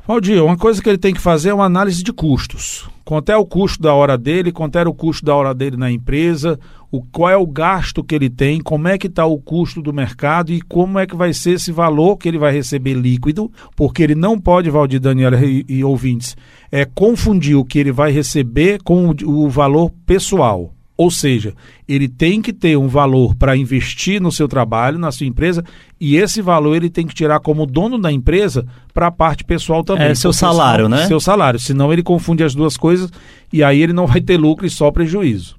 Valdir, 0.06 0.40
uma 0.40 0.56
coisa 0.56 0.80
que 0.80 0.88
ele 0.88 0.98
tem 0.98 1.12
que 1.12 1.20
fazer 1.20 1.48
é 1.48 1.54
uma 1.54 1.64
análise 1.64 2.00
de 2.00 2.12
custos. 2.12 2.88
Quanto 3.04 3.30
é 3.30 3.36
o 3.36 3.44
custo 3.44 3.82
da 3.82 3.92
hora 3.92 4.16
dele, 4.16 4.52
quanto 4.52 4.78
era 4.78 4.88
o 4.88 4.94
custo 4.94 5.26
da 5.26 5.34
hora 5.34 5.52
dele 5.52 5.76
na 5.76 5.90
empresa, 5.90 6.56
o, 6.92 7.02
qual 7.02 7.28
é 7.28 7.36
o 7.36 7.44
gasto 7.44 8.04
que 8.04 8.14
ele 8.14 8.30
tem, 8.30 8.60
como 8.60 8.86
é 8.86 8.96
que 8.96 9.08
está 9.08 9.26
o 9.26 9.36
custo 9.36 9.82
do 9.82 9.92
mercado 9.92 10.52
e 10.52 10.60
como 10.60 11.00
é 11.00 11.08
que 11.08 11.16
vai 11.16 11.32
ser 11.32 11.54
esse 11.54 11.72
valor 11.72 12.16
que 12.18 12.28
ele 12.28 12.38
vai 12.38 12.52
receber 12.52 12.94
líquido, 12.94 13.50
porque 13.74 14.00
ele 14.00 14.14
não 14.14 14.38
pode, 14.38 14.70
Valdir, 14.70 15.00
Daniela 15.00 15.44
e, 15.44 15.64
e 15.68 15.82
ouvintes, 15.82 16.36
é, 16.70 16.84
confundir 16.84 17.56
o 17.56 17.64
que 17.64 17.80
ele 17.80 17.90
vai 17.90 18.12
receber 18.12 18.80
com 18.84 19.08
o, 19.08 19.44
o 19.44 19.50
valor 19.50 19.90
pessoal. 20.06 20.75
Ou 20.98 21.10
seja, 21.10 21.52
ele 21.86 22.08
tem 22.08 22.40
que 22.40 22.52
ter 22.54 22.76
um 22.78 22.88
valor 22.88 23.34
para 23.34 23.54
investir 23.56 24.20
no 24.20 24.32
seu 24.32 24.48
trabalho, 24.48 24.98
na 24.98 25.12
sua 25.12 25.26
empresa, 25.26 25.62
e 26.00 26.16
esse 26.16 26.40
valor 26.40 26.74
ele 26.74 26.88
tem 26.88 27.06
que 27.06 27.14
tirar 27.14 27.38
como 27.40 27.66
dono 27.66 27.98
da 27.98 28.10
empresa 28.10 28.66
para 28.94 29.08
a 29.08 29.10
parte 29.10 29.44
pessoal 29.44 29.84
também. 29.84 30.06
É 30.08 30.14
seu 30.14 30.32
salário, 30.32 30.86
senão- 30.86 30.98
né? 30.98 31.06
Seu 31.06 31.20
salário, 31.20 31.60
senão 31.60 31.92
ele 31.92 32.02
confunde 32.02 32.42
as 32.42 32.54
duas 32.54 32.78
coisas 32.78 33.10
e 33.52 33.62
aí 33.62 33.82
ele 33.82 33.92
não 33.92 34.06
vai 34.06 34.20
ter 34.22 34.38
lucro 34.38 34.64
e 34.66 34.70
só 34.70 34.90
prejuízo. 34.90 35.54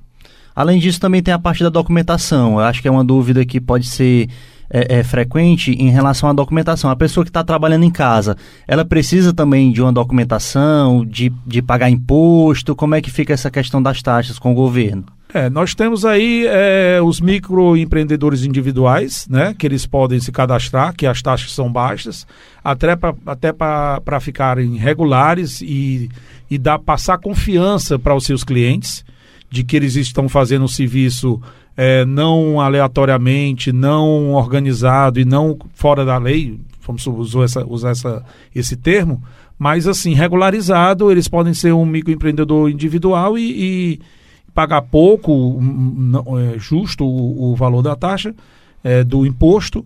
Além 0.55 0.79
disso, 0.79 0.99
também 0.99 1.21
tem 1.21 1.31
a 1.31 1.37
parte 1.37 1.63
da 1.63 1.69
documentação. 1.69 2.53
Eu 2.53 2.59
acho 2.61 2.81
que 2.81 2.87
é 2.87 2.91
uma 2.91 3.05
dúvida 3.05 3.45
que 3.45 3.61
pode 3.61 3.85
ser 3.85 4.27
é, 4.71 4.97
é, 4.99 5.03
frequente 5.03 5.71
em 5.71 5.91
relação 5.91 6.27
à 6.29 6.33
documentação. 6.33 6.89
A 6.89 6.95
pessoa 6.95 7.23
que 7.23 7.29
está 7.29 7.43
trabalhando 7.43 7.83
em 7.83 7.91
casa, 7.91 8.35
ela 8.67 8.83
precisa 8.83 9.31
também 9.31 9.71
de 9.71 9.81
uma 9.83 9.93
documentação, 9.93 11.05
de, 11.05 11.31
de 11.45 11.61
pagar 11.61 11.89
imposto? 11.91 12.75
Como 12.75 12.95
é 12.95 13.01
que 13.01 13.11
fica 13.11 13.33
essa 13.33 13.51
questão 13.51 13.81
das 13.81 14.01
taxas 14.01 14.39
com 14.39 14.51
o 14.51 14.55
governo? 14.55 15.05
É, 15.33 15.49
nós 15.49 15.75
temos 15.75 16.05
aí 16.05 16.45
é, 16.47 17.01
os 17.03 17.19
microempreendedores 17.19 18.43
individuais, 18.43 19.27
né, 19.29 19.53
que 19.57 19.67
eles 19.67 19.85
podem 19.85 20.19
se 20.19 20.31
cadastrar, 20.31 20.95
que 20.95 21.05
as 21.05 21.21
taxas 21.21 21.51
são 21.51 21.71
baixas, 21.71 22.25
até 22.63 22.95
para 22.95 23.13
até 23.25 23.51
para 23.51 24.19
ficarem 24.21 24.77
regulares 24.77 25.61
e, 25.61 26.09
e 26.49 26.57
dar, 26.57 26.79
passar 26.79 27.17
confiança 27.17 27.99
para 27.99 28.15
os 28.15 28.23
seus 28.23 28.43
clientes 28.43 29.03
de 29.49 29.63
que 29.63 29.75
eles 29.75 29.95
estão 29.95 30.29
fazendo 30.29 30.63
um 30.63 30.67
serviço 30.67 31.41
é, 31.75 32.05
não 32.05 32.59
aleatoriamente, 32.61 33.71
não 33.71 34.33
organizado 34.33 35.19
e 35.19 35.25
não 35.25 35.57
fora 35.73 36.05
da 36.05 36.17
lei, 36.17 36.57
vamos 36.85 37.05
usar, 37.05 37.43
essa, 37.43 37.65
usar 37.65 37.89
essa, 37.91 38.25
esse 38.55 38.77
termo, 38.77 39.21
mas 39.59 39.87
assim, 39.87 40.13
regularizado, 40.13 41.11
eles 41.11 41.27
podem 41.27 41.53
ser 41.53 41.73
um 41.73 41.85
microempreendedor 41.85 42.69
individual 42.69 43.37
e, 43.37 43.41
e 43.41 43.99
pagar 44.57 44.81
pouco, 44.81 45.59
não, 45.61 46.39
é, 46.39 46.57
justo 46.57 47.05
o, 47.05 47.51
o 47.51 47.55
valor 47.55 47.83
da 47.83 47.95
taxa, 47.95 48.33
é, 48.83 49.03
do 49.03 49.23
imposto, 49.23 49.85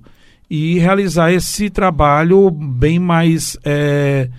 e 0.49 0.79
realizar 0.79 1.29
esse 1.29 1.69
trabalho 1.69 2.49
bem 2.49 2.97
mais 2.97 3.57
é, 3.65 4.29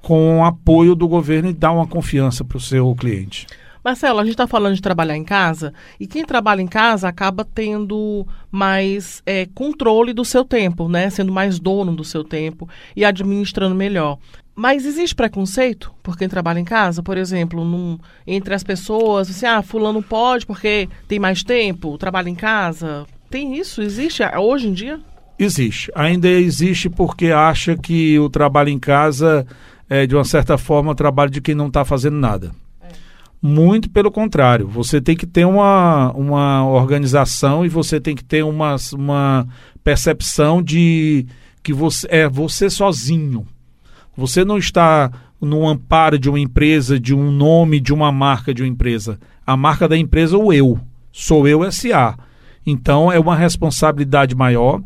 com 0.00 0.44
apoio 0.44 0.94
do 0.94 1.08
governo 1.08 1.50
e 1.50 1.52
dar 1.52 1.72
uma 1.72 1.88
confiança 1.88 2.44
para 2.44 2.56
o 2.56 2.60
seu 2.60 2.94
cliente. 2.94 3.48
Marcelo, 3.84 4.20
a 4.20 4.22
gente 4.22 4.34
está 4.34 4.46
falando 4.46 4.76
de 4.76 4.80
trabalhar 4.80 5.16
em 5.16 5.24
casa 5.24 5.74
e 5.98 6.06
quem 6.06 6.24
trabalha 6.24 6.62
em 6.62 6.68
casa 6.68 7.08
acaba 7.08 7.44
tendo 7.44 8.24
mais 8.52 9.24
é, 9.26 9.46
controle 9.54 10.12
do 10.12 10.24
seu 10.24 10.44
tempo, 10.44 10.88
né? 10.88 11.10
Sendo 11.10 11.32
mais 11.32 11.58
dono 11.58 11.96
do 11.96 12.04
seu 12.04 12.22
tempo 12.22 12.68
e 12.94 13.04
administrando 13.04 13.74
melhor. 13.74 14.18
Mas 14.54 14.86
existe 14.86 15.14
preconceito 15.14 15.92
por 16.02 16.16
quem 16.16 16.28
trabalha 16.28 16.60
em 16.60 16.64
casa? 16.64 17.02
Por 17.02 17.16
exemplo, 17.16 17.64
num, 17.64 17.98
entre 18.26 18.54
as 18.54 18.62
pessoas, 18.62 19.28
assim, 19.28 19.46
ah, 19.46 19.62
fulano 19.62 20.02
pode 20.02 20.46
porque 20.46 20.88
tem 21.08 21.18
mais 21.18 21.42
tempo, 21.42 21.98
trabalha 21.98 22.28
em 22.28 22.34
casa. 22.34 23.04
Tem 23.28 23.58
isso? 23.58 23.82
Existe 23.82 24.22
hoje 24.22 24.68
em 24.68 24.72
dia? 24.72 25.00
Existe. 25.36 25.90
Ainda 25.94 26.28
existe 26.28 26.88
porque 26.88 27.26
acha 27.32 27.76
que 27.76 28.16
o 28.20 28.30
trabalho 28.30 28.68
em 28.68 28.78
casa 28.78 29.44
é, 29.88 30.06
de 30.06 30.14
uma 30.14 30.24
certa 30.24 30.56
forma, 30.56 30.92
o 30.92 30.94
trabalho 30.94 31.30
de 31.30 31.40
quem 31.40 31.54
não 31.54 31.66
está 31.66 31.84
fazendo 31.84 32.16
nada. 32.16 32.52
Muito 33.42 33.90
pelo 33.90 34.10
contrário, 34.10 34.66
você 34.66 35.00
tem 35.02 35.14
que 35.14 35.26
ter 35.26 35.44
uma, 35.44 36.10
uma 36.12 36.66
organização 36.66 37.66
e 37.66 37.68
você 37.68 38.00
tem 38.00 38.14
que 38.16 38.24
ter 38.24 38.42
uma, 38.42 38.76
uma 38.94 39.46
percepção 39.82 40.62
de 40.62 41.26
que 41.62 41.72
você 41.72 42.06
é 42.10 42.28
você 42.28 42.70
sozinho. 42.70 43.46
Você 44.16 44.44
não 44.44 44.58
está 44.58 45.10
no 45.40 45.68
amparo 45.68 46.18
de 46.18 46.28
uma 46.28 46.38
empresa, 46.38 46.98
de 46.98 47.14
um 47.14 47.30
nome, 47.30 47.80
de 47.80 47.92
uma 47.92 48.10
marca 48.10 48.54
de 48.54 48.62
uma 48.62 48.68
empresa. 48.68 49.18
A 49.46 49.56
marca 49.56 49.88
da 49.88 49.96
empresa 49.96 50.36
é 50.36 50.38
o 50.38 50.52
eu. 50.52 50.78
Sou 51.12 51.46
eu 51.46 51.70
SA. 51.70 52.16
Então 52.66 53.12
é 53.12 53.18
uma 53.18 53.36
responsabilidade 53.36 54.34
maior. 54.34 54.80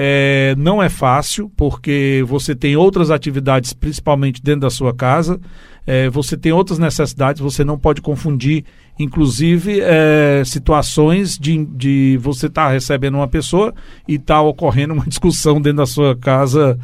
É, 0.00 0.54
não 0.56 0.80
é 0.80 0.88
fácil, 0.88 1.50
porque 1.56 2.24
você 2.26 2.54
tem 2.54 2.76
outras 2.76 3.10
atividades, 3.10 3.72
principalmente 3.72 4.40
dentro 4.40 4.60
da 4.60 4.70
sua 4.70 4.94
casa 4.94 5.40
é, 5.88 6.10
você 6.10 6.36
tem 6.36 6.52
outras 6.52 6.78
necessidades, 6.78 7.40
você 7.40 7.64
não 7.64 7.78
pode 7.78 8.02
confundir, 8.02 8.62
inclusive, 8.98 9.80
é, 9.80 10.42
situações 10.44 11.38
de, 11.38 11.64
de 11.64 12.18
você 12.20 12.44
estar 12.44 12.66
tá 12.66 12.70
recebendo 12.70 13.14
uma 13.14 13.26
pessoa 13.26 13.72
e 14.06 14.16
está 14.16 14.38
ocorrendo 14.42 14.92
uma 14.92 15.06
discussão 15.08 15.58
dentro 15.58 15.78
da 15.78 15.86
sua 15.86 16.14
casa 16.14 16.78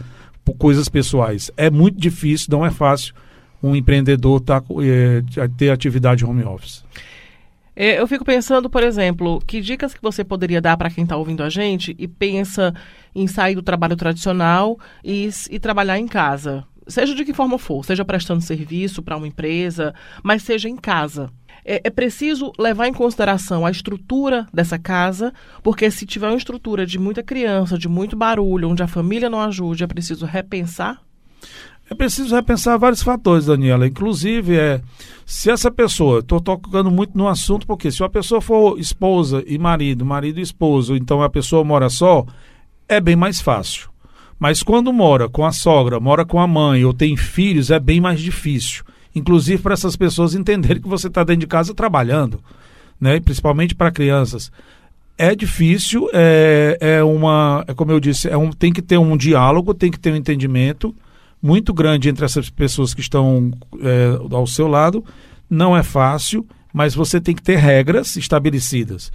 por 0.45 0.55
coisas 0.55 0.89
pessoais. 0.89 1.51
É 1.57 1.71
muito 1.71 1.99
difícil, 1.99 2.49
não 2.51 2.65
é 2.65 2.71
fácil 2.71 3.15
um 3.63 3.75
empreendedor 3.75 4.41
tá, 4.41 4.63
é, 4.83 5.49
ter 5.57 5.71
atividade 5.71 6.25
home 6.25 6.45
office. 6.45 6.85
É, 7.75 7.99
eu 7.99 8.07
fico 8.07 8.25
pensando, 8.25 8.69
por 8.69 8.83
exemplo, 8.85 9.43
que 9.47 9.61
dicas 9.61 9.95
que 9.95 10.03
você 10.03 10.23
poderia 10.23 10.61
dar 10.61 10.77
para 10.77 10.91
quem 10.91 11.03
está 11.03 11.17
ouvindo 11.17 11.43
a 11.43 11.49
gente 11.49 11.97
e 11.99 12.07
pensa 12.07 12.75
em 13.15 13.27
sair 13.27 13.55
do 13.55 13.63
trabalho 13.63 13.97
tradicional 13.97 14.79
e, 15.03 15.29
e 15.51 15.59
trabalhar 15.59 15.99
em 15.99 16.07
casa? 16.07 16.65
seja 16.87 17.15
de 17.15 17.25
que 17.25 17.33
forma 17.33 17.59
for, 17.59 17.85
seja 17.85 18.05
prestando 18.05 18.41
serviço 18.41 19.03
para 19.03 19.17
uma 19.17 19.27
empresa, 19.27 19.95
mas 20.23 20.43
seja 20.43 20.69
em 20.69 20.77
casa. 20.77 21.31
É, 21.65 21.81
é, 21.85 21.91
preciso 21.91 22.53
levar 22.59 22.89
em 22.89 22.93
consideração 22.93 23.65
a 23.65 23.71
estrutura 23.71 24.47
dessa 24.53 24.79
casa, 24.79 25.33
porque 25.63 25.91
se 25.91 26.05
tiver 26.05 26.29
uma 26.29 26.37
estrutura 26.37 26.85
de 26.85 26.99
muita 26.99 27.23
criança, 27.23 27.79
de 27.79 27.89
muito 27.89 28.15
barulho, 28.15 28.69
onde 28.69 28.83
a 28.83 28.87
família 28.87 29.31
não 29.31 29.41
ajude, 29.41 29.83
é 29.83 29.87
preciso 29.87 30.27
repensar? 30.27 31.01
É 31.91 31.95
preciso 31.95 32.35
repensar 32.35 32.79
vários 32.79 33.03
fatores, 33.03 33.47
Daniela. 33.47 33.87
Inclusive, 33.87 34.57
é, 34.57 34.81
se 35.27 35.51
essa 35.51 35.71
pessoa, 35.71 36.21
estou 36.21 36.41
tocando 36.41 36.91
muito 36.91 37.17
no 37.17 37.29
assunto, 37.29 37.67
porque 37.67 37.91
se 37.91 38.03
uma 38.03 38.11
pessoa 38.11 38.41
for 38.41 38.79
esposa 38.79 39.43
e 39.47 39.59
marido, 39.59 40.05
marido 40.05 40.41
e 40.41 40.43
esposo, 40.43 40.97
então 40.97 41.23
a 41.23 41.29
pessoa 41.29 41.65
mora 41.65 41.89
só, 41.89 42.27
é 42.89 43.01
bem 43.01 43.17
mais 43.17 43.41
fácil. 43.41 43.91
Mas 44.39 44.63
quando 44.63 44.93
mora 44.93 45.29
com 45.29 45.45
a 45.45 45.53
sogra, 45.53 46.01
mora 46.01 46.25
com 46.25 46.41
a 46.41 46.47
mãe 46.47 46.85
ou 46.85 46.93
tem 46.93 47.17
filhos, 47.17 47.71
é 47.71 47.79
bem 47.79 48.01
mais 48.01 48.21
difícil. 48.21 48.85
Inclusive 49.15 49.63
para 49.63 49.75
essas 49.75 49.97
pessoas 49.97 50.35
entenderem 50.35 50.83
que 50.83 50.89
você 50.89 51.07
está 51.07 51.23
dentro 51.23 51.41
de 51.41 51.47
casa 51.47 51.75
trabalhando, 51.75 52.41
né? 53.01 53.21
principalmente 53.21 53.75
para 53.75 53.91
crianças. 53.91 54.51
É 55.17 55.35
difícil, 55.35 56.09
é, 56.13 56.77
é 56.81 57.05
uma, 57.05 57.65
é 57.69 57.75
como 57.75 57.93
eu 57.93 58.01
disse, 58.01 58.29
é 58.29 58.37
um, 58.37 58.51
tem 58.51 58.73
que 58.73 58.83
ter 58.83 58.99
um 58.99 59.17
diálogo, 59.17 59.73
tem 59.73 59.91
que 59.91 59.99
ter 59.99 60.13
um 60.13 60.17
entendimento 60.17 60.95
muito 61.41 61.73
grande 61.73 62.09
entre 62.09 62.25
essas 62.25 62.51
pessoas 62.51 62.95
que 62.95 63.01
estão 63.01 63.53
é, 63.81 64.35
ao 64.35 64.47
seu 64.47 64.67
lado. 64.67 65.05
Não 65.49 65.77
é 65.77 65.83
fácil, 65.83 66.45
mas 66.73 66.95
você 66.95 67.21
tem 67.21 67.35
que 67.35 67.43
ter 67.43 67.57
regras 67.57 68.17
estabelecidas. 68.17 69.13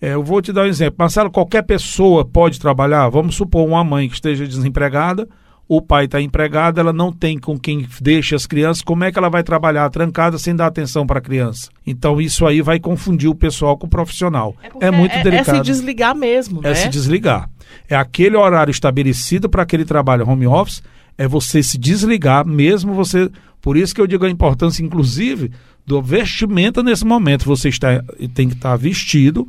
É, 0.00 0.12
eu 0.14 0.22
vou 0.22 0.42
te 0.42 0.52
dar 0.52 0.62
um 0.62 0.66
exemplo. 0.66 0.96
Marcelo, 0.98 1.30
qualquer 1.30 1.62
pessoa 1.62 2.24
pode 2.24 2.60
trabalhar? 2.60 3.08
Vamos 3.08 3.34
supor 3.34 3.66
uma 3.66 3.82
mãe 3.82 4.08
que 4.08 4.14
esteja 4.14 4.46
desempregada, 4.46 5.28
o 5.68 5.82
pai 5.82 6.06
está 6.06 6.18
empregado, 6.20 6.80
ela 6.80 6.94
não 6.94 7.12
tem 7.12 7.38
com 7.38 7.58
quem 7.58 7.86
deixe 8.00 8.34
as 8.34 8.46
crianças, 8.46 8.82
como 8.82 9.04
é 9.04 9.12
que 9.12 9.18
ela 9.18 9.28
vai 9.28 9.42
trabalhar 9.42 9.90
trancada 9.90 10.38
sem 10.38 10.56
dar 10.56 10.66
atenção 10.66 11.06
para 11.06 11.18
a 11.18 11.22
criança? 11.22 11.68
Então 11.86 12.18
isso 12.18 12.46
aí 12.46 12.62
vai 12.62 12.80
confundir 12.80 13.28
o 13.28 13.34
pessoal 13.34 13.76
com 13.76 13.86
o 13.86 13.90
profissional. 13.90 14.56
É, 14.80 14.86
é 14.86 14.90
muito 14.90 15.14
é, 15.14 15.22
delicado. 15.22 15.56
É 15.56 15.58
se 15.58 15.64
desligar 15.64 16.14
mesmo, 16.14 16.60
é 16.60 16.62
né? 16.62 16.70
É 16.70 16.74
se 16.74 16.88
desligar. 16.88 17.50
É 17.86 17.94
aquele 17.94 18.34
horário 18.34 18.70
estabelecido 18.70 19.48
para 19.50 19.62
aquele 19.62 19.84
trabalho 19.84 20.26
home 20.26 20.46
office, 20.46 20.82
é 21.18 21.28
você 21.28 21.62
se 21.62 21.76
desligar, 21.76 22.46
mesmo 22.46 22.94
você. 22.94 23.30
Por 23.60 23.76
isso 23.76 23.94
que 23.94 24.00
eu 24.00 24.06
digo 24.06 24.24
a 24.24 24.30
importância, 24.30 24.82
inclusive, 24.82 25.50
do 25.84 26.00
vestimenta 26.00 26.82
nesse 26.82 27.04
momento. 27.04 27.44
Você 27.44 27.68
está, 27.68 28.02
tem 28.32 28.48
que 28.48 28.54
estar 28.54 28.74
vestido 28.76 29.46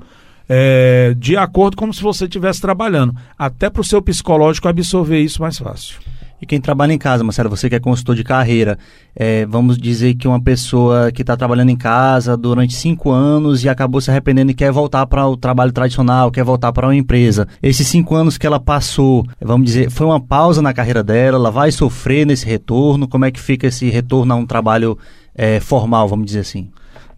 é, 0.49 1.13
de 1.15 1.37
acordo 1.37 1.77
como 1.77 1.93
se 1.93 2.01
você 2.01 2.25
estivesse 2.25 2.59
trabalhando. 2.59 3.15
Até 3.37 3.69
para 3.69 3.81
o 3.81 3.85
seu 3.85 4.01
psicológico 4.01 4.67
absorver 4.67 5.19
isso 5.19 5.41
mais 5.41 5.59
fácil. 5.59 5.99
E 6.41 6.45
quem 6.45 6.61
trabalha 6.61 6.93
em 6.93 6.97
casa, 6.97 7.21
Marcelo, 7.21 7.49
você 7.49 7.69
que 7.69 7.75
é 7.75 7.79
consultor 7.81 8.15
de 8.15 8.23
carreira, 8.23 8.77
é, 9.13 9.45
vamos 9.45 9.77
dizer 9.77 10.15
que 10.15 10.25
uma 10.25 10.41
pessoa 10.41 11.11
que 11.11 11.21
está 11.21 11.35
trabalhando 11.35 11.69
em 11.69 11.75
casa 11.75 12.37
durante 12.37 12.73
cinco 12.73 13.11
anos 13.11 13.65
e 13.65 13.69
acabou 13.69 13.99
se 13.99 14.09
arrependendo 14.09 14.49
e 14.51 14.53
quer 14.53 14.71
voltar 14.71 15.05
para 15.05 15.27
o 15.27 15.35
trabalho 15.35 15.73
tradicional, 15.73 16.31
quer 16.31 16.45
voltar 16.45 16.71
para 16.71 16.87
uma 16.87 16.95
empresa. 16.95 17.45
Esses 17.61 17.87
cinco 17.87 18.15
anos 18.15 18.37
que 18.37 18.47
ela 18.47 18.59
passou, 18.59 19.25
vamos 19.41 19.65
dizer, 19.65 19.89
foi 19.89 20.07
uma 20.07 20.19
pausa 20.19 20.61
na 20.61 20.73
carreira 20.73 21.03
dela, 21.03 21.37
ela 21.37 21.51
vai 21.51 21.73
sofrer 21.73 22.25
nesse 22.25 22.45
retorno? 22.45 23.05
Como 23.05 23.25
é 23.25 23.31
que 23.31 23.39
fica 23.39 23.67
esse 23.67 23.89
retorno 23.89 24.33
a 24.33 24.37
um 24.37 24.45
trabalho 24.45 24.97
é, 25.35 25.59
formal, 25.59 26.07
vamos 26.07 26.25
dizer 26.25 26.39
assim? 26.39 26.69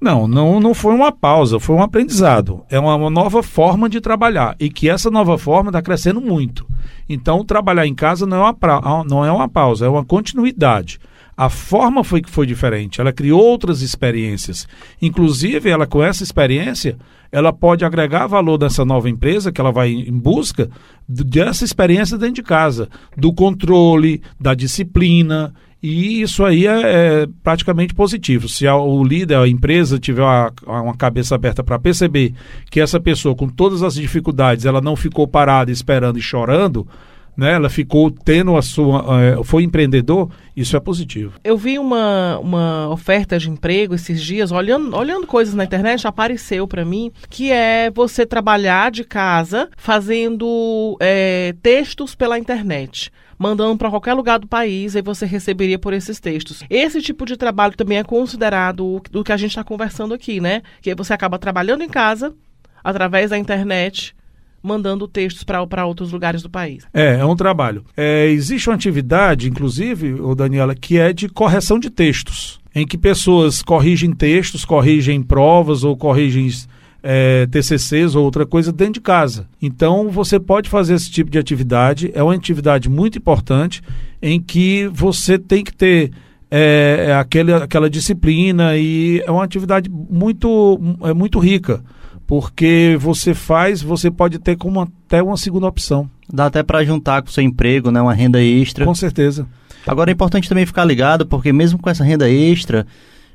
Não, 0.01 0.27
não, 0.27 0.59
não 0.59 0.73
foi 0.73 0.95
uma 0.95 1.11
pausa, 1.11 1.59
foi 1.59 1.75
um 1.75 1.83
aprendizado. 1.83 2.65
É 2.71 2.79
uma, 2.79 2.95
uma 2.95 3.09
nova 3.11 3.43
forma 3.43 3.87
de 3.87 4.01
trabalhar 4.01 4.55
e 4.59 4.67
que 4.67 4.89
essa 4.89 5.11
nova 5.11 5.37
forma 5.37 5.69
está 5.69 5.79
crescendo 5.79 6.19
muito. 6.19 6.65
Então, 7.07 7.45
trabalhar 7.45 7.85
em 7.85 7.93
casa 7.93 8.25
não 8.25 8.37
é, 8.37 8.39
uma 8.39 8.53
pra, 8.53 8.81
não 9.07 9.23
é 9.23 9.31
uma 9.31 9.47
pausa, 9.47 9.85
é 9.85 9.89
uma 9.89 10.03
continuidade. 10.03 10.99
A 11.37 11.49
forma 11.49 12.03
foi 12.03 12.19
que 12.19 12.31
foi 12.31 12.47
diferente. 12.47 12.99
Ela 12.99 13.13
criou 13.13 13.41
outras 13.41 13.83
experiências. 13.83 14.67
Inclusive, 14.99 15.69
ela 15.69 15.85
com 15.85 16.03
essa 16.03 16.23
experiência, 16.23 16.97
ela 17.31 17.53
pode 17.53 17.85
agregar 17.85 18.25
valor 18.25 18.57
dessa 18.57 18.83
nova 18.83 19.07
empresa 19.07 19.51
que 19.51 19.61
ela 19.61 19.71
vai 19.71 19.91
em 19.91 20.17
busca 20.17 20.67
dessa 21.07 21.63
experiência 21.63 22.17
dentro 22.17 22.35
de 22.35 22.43
casa, 22.43 22.89
do 23.15 23.31
controle, 23.31 24.21
da 24.39 24.55
disciplina. 24.55 25.53
E 25.81 26.21
isso 26.21 26.43
aí 26.45 26.67
é, 26.67 26.81
é 27.23 27.27
praticamente 27.43 27.93
positivo. 27.93 28.47
Se 28.47 28.67
a, 28.67 28.75
o 28.75 29.03
líder, 29.03 29.37
a 29.37 29.47
empresa, 29.47 29.97
tiver 29.97 30.21
uma, 30.21 30.53
uma 30.67 30.95
cabeça 30.95 31.33
aberta 31.33 31.63
para 31.63 31.79
perceber 31.79 32.33
que 32.69 32.79
essa 32.79 32.99
pessoa, 32.99 33.35
com 33.35 33.49
todas 33.49 33.81
as 33.81 33.95
dificuldades, 33.95 34.65
ela 34.65 34.79
não 34.79 34.95
ficou 34.95 35.27
parada 35.27 35.71
esperando 35.71 36.19
e 36.19 36.21
chorando, 36.21 36.87
né? 37.35 37.53
Ela 37.53 37.69
ficou 37.69 38.11
tendo 38.11 38.55
a 38.55 38.61
sua. 38.61 39.39
Uh, 39.39 39.43
foi 39.43 39.63
empreendedor, 39.63 40.29
isso 40.55 40.75
é 40.75 40.79
positivo. 40.79 41.33
Eu 41.43 41.57
vi 41.57 41.79
uma, 41.79 42.37
uma 42.39 42.89
oferta 42.89 43.39
de 43.39 43.49
emprego 43.49 43.95
esses 43.95 44.21
dias, 44.21 44.51
olhando, 44.51 44.95
olhando 44.95 45.25
coisas 45.25 45.55
na 45.55 45.63
internet, 45.63 46.05
apareceu 46.05 46.67
para 46.67 46.85
mim 46.85 47.11
que 47.29 47.51
é 47.51 47.89
você 47.89 48.25
trabalhar 48.25 48.91
de 48.91 49.03
casa 49.03 49.69
fazendo 49.77 50.95
é, 50.99 51.55
textos 51.61 52.13
pela 52.13 52.37
internet 52.37 53.11
mandando 53.41 53.75
para 53.75 53.89
qualquer 53.89 54.13
lugar 54.13 54.37
do 54.37 54.47
país 54.47 54.93
e 54.93 55.01
você 55.01 55.25
receberia 55.25 55.79
por 55.79 55.93
esses 55.93 56.19
textos. 56.19 56.63
Esse 56.69 57.01
tipo 57.01 57.25
de 57.25 57.35
trabalho 57.35 57.75
também 57.75 57.97
é 57.97 58.03
considerado 58.03 59.01
do 59.09 59.23
que 59.23 59.31
a 59.31 59.37
gente 59.37 59.49
está 59.49 59.63
conversando 59.63 60.13
aqui, 60.13 60.39
né? 60.39 60.61
Que 60.79 60.93
você 60.93 61.11
acaba 61.11 61.39
trabalhando 61.39 61.81
em 61.81 61.89
casa, 61.89 62.35
através 62.83 63.31
da 63.31 63.39
internet, 63.39 64.15
mandando 64.61 65.07
textos 65.07 65.43
para 65.43 65.85
outros 65.87 66.11
lugares 66.11 66.43
do 66.43 66.51
país. 66.51 66.85
É, 66.93 67.15
é 67.15 67.25
um 67.25 67.35
trabalho. 67.35 67.83
É, 67.97 68.27
existe 68.27 68.69
uma 68.69 68.75
atividade, 68.75 69.49
inclusive, 69.49 70.13
o 70.13 70.35
Daniela, 70.35 70.75
que 70.75 70.99
é 70.99 71.11
de 71.11 71.27
correção 71.27 71.79
de 71.79 71.89
textos, 71.89 72.59
em 72.75 72.85
que 72.85 72.95
pessoas 72.95 73.63
corrigem 73.63 74.13
textos, 74.13 74.63
corrigem 74.63 75.23
provas 75.23 75.83
ou 75.83 75.97
corrigem 75.97 76.47
é, 77.03 77.47
TCCs 77.47 78.15
ou 78.15 78.23
outra 78.23 78.45
coisa 78.45 78.71
dentro 78.71 78.95
de 78.95 79.01
casa. 79.01 79.47
Então 79.61 80.09
você 80.09 80.39
pode 80.39 80.69
fazer 80.69 80.95
esse 80.95 81.09
tipo 81.09 81.29
de 81.29 81.37
atividade. 81.37 82.11
É 82.13 82.21
uma 82.21 82.33
atividade 82.33 82.89
muito 82.89 83.17
importante 83.17 83.81
em 84.21 84.39
que 84.39 84.87
você 84.93 85.37
tem 85.39 85.63
que 85.63 85.73
ter 85.73 86.11
é, 86.49 87.05
é 87.09 87.15
aquele, 87.15 87.53
aquela 87.53 87.89
disciplina 87.89 88.77
e 88.77 89.23
é 89.25 89.31
uma 89.31 89.43
atividade 89.43 89.89
muito, 89.89 90.79
é 91.03 91.13
muito 91.13 91.39
rica 91.39 91.81
porque 92.31 92.97
você 92.97 93.33
faz, 93.33 93.81
você 93.81 94.09
pode 94.09 94.39
ter 94.39 94.55
como 94.55 94.79
até 94.79 95.21
uma 95.21 95.35
segunda 95.35 95.67
opção. 95.67 96.09
Dá 96.31 96.45
até 96.45 96.63
para 96.63 96.81
juntar 96.81 97.21
com 97.21 97.27
o 97.27 97.31
seu 97.31 97.43
emprego, 97.43 97.91
né? 97.91 98.01
Uma 98.01 98.13
renda 98.13 98.41
extra. 98.41 98.85
Com 98.85 98.95
certeza. 98.95 99.45
Agora 99.85 100.09
é 100.09 100.13
importante 100.13 100.47
também 100.47 100.65
ficar 100.65 100.85
ligado, 100.85 101.25
porque 101.25 101.51
mesmo 101.51 101.77
com 101.77 101.89
essa 101.89 102.05
renda 102.05 102.29
extra, 102.29 102.87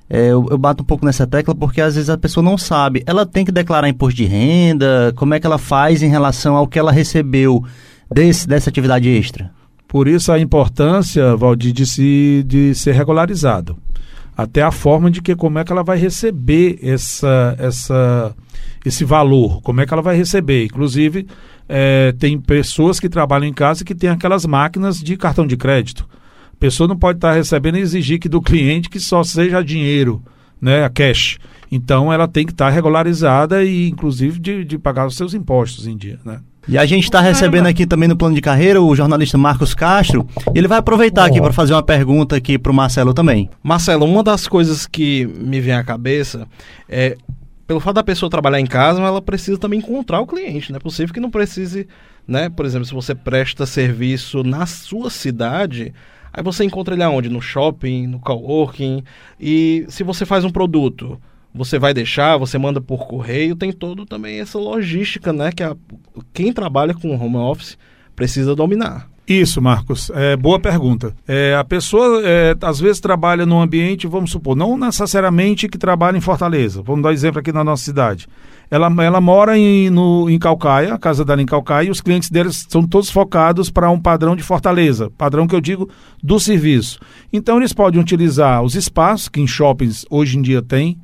é, 0.08 0.28
eu, 0.28 0.46
eu, 0.50 0.56
bato 0.58 0.82
um 0.82 0.86
pouco 0.86 1.04
nessa 1.04 1.26
tecla 1.26 1.54
porque 1.54 1.80
às 1.80 1.96
vezes 1.96 2.08
a 2.08 2.16
pessoa 2.16 2.42
não 2.42 2.56
sabe. 2.56 3.02
Ela 3.06 3.26
tem 3.26 3.44
que 3.44 3.52
declarar 3.52 3.88
imposto 3.88 4.16
de 4.16 4.24
renda, 4.24 5.12
como 5.16 5.34
é 5.34 5.40
que 5.40 5.46
ela 5.46 5.58
faz 5.58 6.02
em 6.02 6.08
relação 6.08 6.54
ao 6.54 6.66
que 6.66 6.78
ela 6.78 6.92
recebeu 6.92 7.64
desse, 8.10 8.46
dessa 8.46 8.70
atividade 8.70 9.08
extra? 9.08 9.50
Por 9.88 10.08
isso 10.08 10.30
a 10.30 10.38
importância, 10.38 11.36
Valdir, 11.36 11.72
de, 11.72 11.86
se, 11.86 12.44
de 12.46 12.74
ser 12.74 12.92
regularizado. 12.92 13.76
Até 14.36 14.62
a 14.62 14.70
forma 14.70 15.10
de 15.10 15.22
que 15.22 15.34
como 15.34 15.58
é 15.58 15.64
que 15.64 15.72
ela 15.72 15.82
vai 15.82 15.96
receber 15.96 16.78
essa, 16.82 17.56
essa, 17.58 18.34
esse 18.84 19.04
valor, 19.04 19.62
como 19.62 19.80
é 19.80 19.86
que 19.86 19.92
ela 19.92 20.02
vai 20.02 20.16
receber. 20.16 20.66
Inclusive, 20.66 21.26
é, 21.68 22.12
tem 22.12 22.38
pessoas 22.38 23.00
que 23.00 23.08
trabalham 23.08 23.46
em 23.46 23.52
casa 23.52 23.84
que 23.84 23.94
têm 23.94 24.10
aquelas 24.10 24.44
máquinas 24.44 25.00
de 25.00 25.16
cartão 25.16 25.46
de 25.46 25.56
crédito. 25.56 26.06
A 26.56 26.58
pessoa 26.58 26.88
não 26.88 26.96
pode 26.96 27.18
estar 27.18 27.32
recebendo 27.32 27.76
e 27.76 27.80
exigir 27.80 28.18
que 28.18 28.28
do 28.28 28.40
cliente 28.40 28.88
que 28.88 28.98
só 28.98 29.22
seja 29.22 29.62
dinheiro, 29.62 30.22
né, 30.60 30.88
cash. 30.88 31.38
Então 31.70 32.12
ela 32.12 32.26
tem 32.26 32.46
que 32.46 32.52
estar 32.52 32.70
regularizada 32.70 33.62
e 33.62 33.88
inclusive 33.88 34.38
de, 34.38 34.64
de 34.64 34.78
pagar 34.78 35.06
os 35.06 35.16
seus 35.16 35.34
impostos 35.34 35.86
em 35.86 35.96
dia, 35.96 36.18
né? 36.24 36.40
E 36.68 36.76
a 36.76 36.84
gente 36.84 37.04
está 37.04 37.20
recebendo 37.20 37.66
aqui 37.66 37.86
também 37.86 38.08
no 38.08 38.16
plano 38.16 38.34
de 38.34 38.40
carreira 38.40 38.82
o 38.82 38.96
jornalista 38.96 39.38
Marcos 39.38 39.72
Castro. 39.72 40.26
Ele 40.52 40.66
vai 40.66 40.78
aproveitar 40.78 41.24
aqui 41.26 41.40
para 41.40 41.52
fazer 41.52 41.74
uma 41.74 41.82
pergunta 41.82 42.34
aqui 42.34 42.58
para 42.58 42.72
o 42.72 42.74
Marcelo 42.74 43.14
também. 43.14 43.48
Marcelo, 43.62 44.04
uma 44.04 44.22
das 44.22 44.48
coisas 44.48 44.84
que 44.84 45.26
me 45.26 45.60
vem 45.60 45.74
à 45.74 45.84
cabeça 45.84 46.48
é 46.88 47.16
pelo 47.66 47.80
fato 47.80 47.96
da 47.96 48.04
pessoa 48.04 48.30
trabalhar 48.30 48.60
em 48.60 48.66
casa, 48.66 49.00
ela 49.00 49.20
precisa 49.20 49.58
também 49.58 49.78
encontrar 49.78 50.20
o 50.20 50.26
cliente. 50.26 50.70
Não 50.70 50.76
é 50.76 50.80
possível 50.80 51.12
que 51.12 51.20
não 51.20 51.30
precise, 51.30 51.86
né? 52.26 52.48
Por 52.48 52.64
exemplo, 52.64 52.86
se 52.86 52.94
você 52.94 53.14
presta 53.14 53.66
serviço 53.66 54.42
na 54.42 54.66
sua 54.66 55.10
cidade, 55.10 55.92
aí 56.36 56.42
você 56.42 56.64
encontra 56.64 56.94
ele 56.94 57.02
aonde? 57.02 57.28
No 57.30 57.40
shopping, 57.40 58.06
no 58.06 58.20
coworking. 58.20 59.02
E 59.40 59.86
se 59.88 60.04
você 60.04 60.26
faz 60.26 60.44
um 60.44 60.50
produto, 60.50 61.18
você 61.54 61.78
vai 61.78 61.94
deixar, 61.94 62.36
você 62.36 62.58
manda 62.58 62.80
por 62.80 63.06
correio, 63.06 63.56
tem 63.56 63.72
todo 63.72 64.04
também 64.04 64.38
essa 64.38 64.58
logística, 64.58 65.32
né? 65.32 65.50
Que 65.50 65.62
a, 65.62 65.74
quem 66.32 66.52
trabalha 66.52 66.94
com 66.94 67.16
home 67.16 67.36
office 67.36 67.78
precisa 68.14 68.54
dominar. 68.54 69.08
Isso, 69.26 69.60
Marcos. 69.60 70.08
É, 70.14 70.36
boa 70.36 70.60
pergunta. 70.60 71.12
É, 71.26 71.56
a 71.58 71.64
pessoa 71.64 72.22
é, 72.24 72.54
às 72.62 72.78
vezes 72.78 73.00
trabalha 73.00 73.44
num 73.44 73.60
ambiente, 73.60 74.06
vamos 74.06 74.30
supor, 74.30 74.54
não 74.54 74.78
necessariamente 74.78 75.68
que 75.68 75.76
trabalha 75.76 76.16
em 76.16 76.20
Fortaleza. 76.20 76.80
Vamos 76.80 77.02
dar 77.02 77.12
exemplo 77.12 77.40
aqui 77.40 77.50
na 77.52 77.64
nossa 77.64 77.82
cidade. 77.82 78.28
Ela, 78.70 78.92
ela 79.04 79.20
mora 79.20 79.56
em, 79.56 79.88
no, 79.90 80.28
em 80.28 80.38
Calcaia, 80.38 80.94
a 80.94 80.98
casa 80.98 81.24
dela 81.24 81.40
em 81.40 81.46
Calcaia, 81.46 81.88
e 81.88 81.90
os 81.90 82.00
clientes 82.00 82.30
deles 82.30 82.66
são 82.68 82.86
todos 82.86 83.10
focados 83.10 83.70
para 83.70 83.90
um 83.90 84.00
padrão 84.00 84.34
de 84.34 84.42
Fortaleza, 84.42 85.10
padrão 85.16 85.46
que 85.46 85.54
eu 85.54 85.60
digo 85.60 85.88
do 86.22 86.40
serviço. 86.40 86.98
Então 87.32 87.58
eles 87.58 87.72
podem 87.72 88.00
utilizar 88.00 88.62
os 88.62 88.74
espaços 88.74 89.28
que 89.28 89.40
em 89.40 89.46
shoppings 89.46 90.04
hoje 90.10 90.36
em 90.36 90.42
dia 90.42 90.60
tem, 90.60 90.98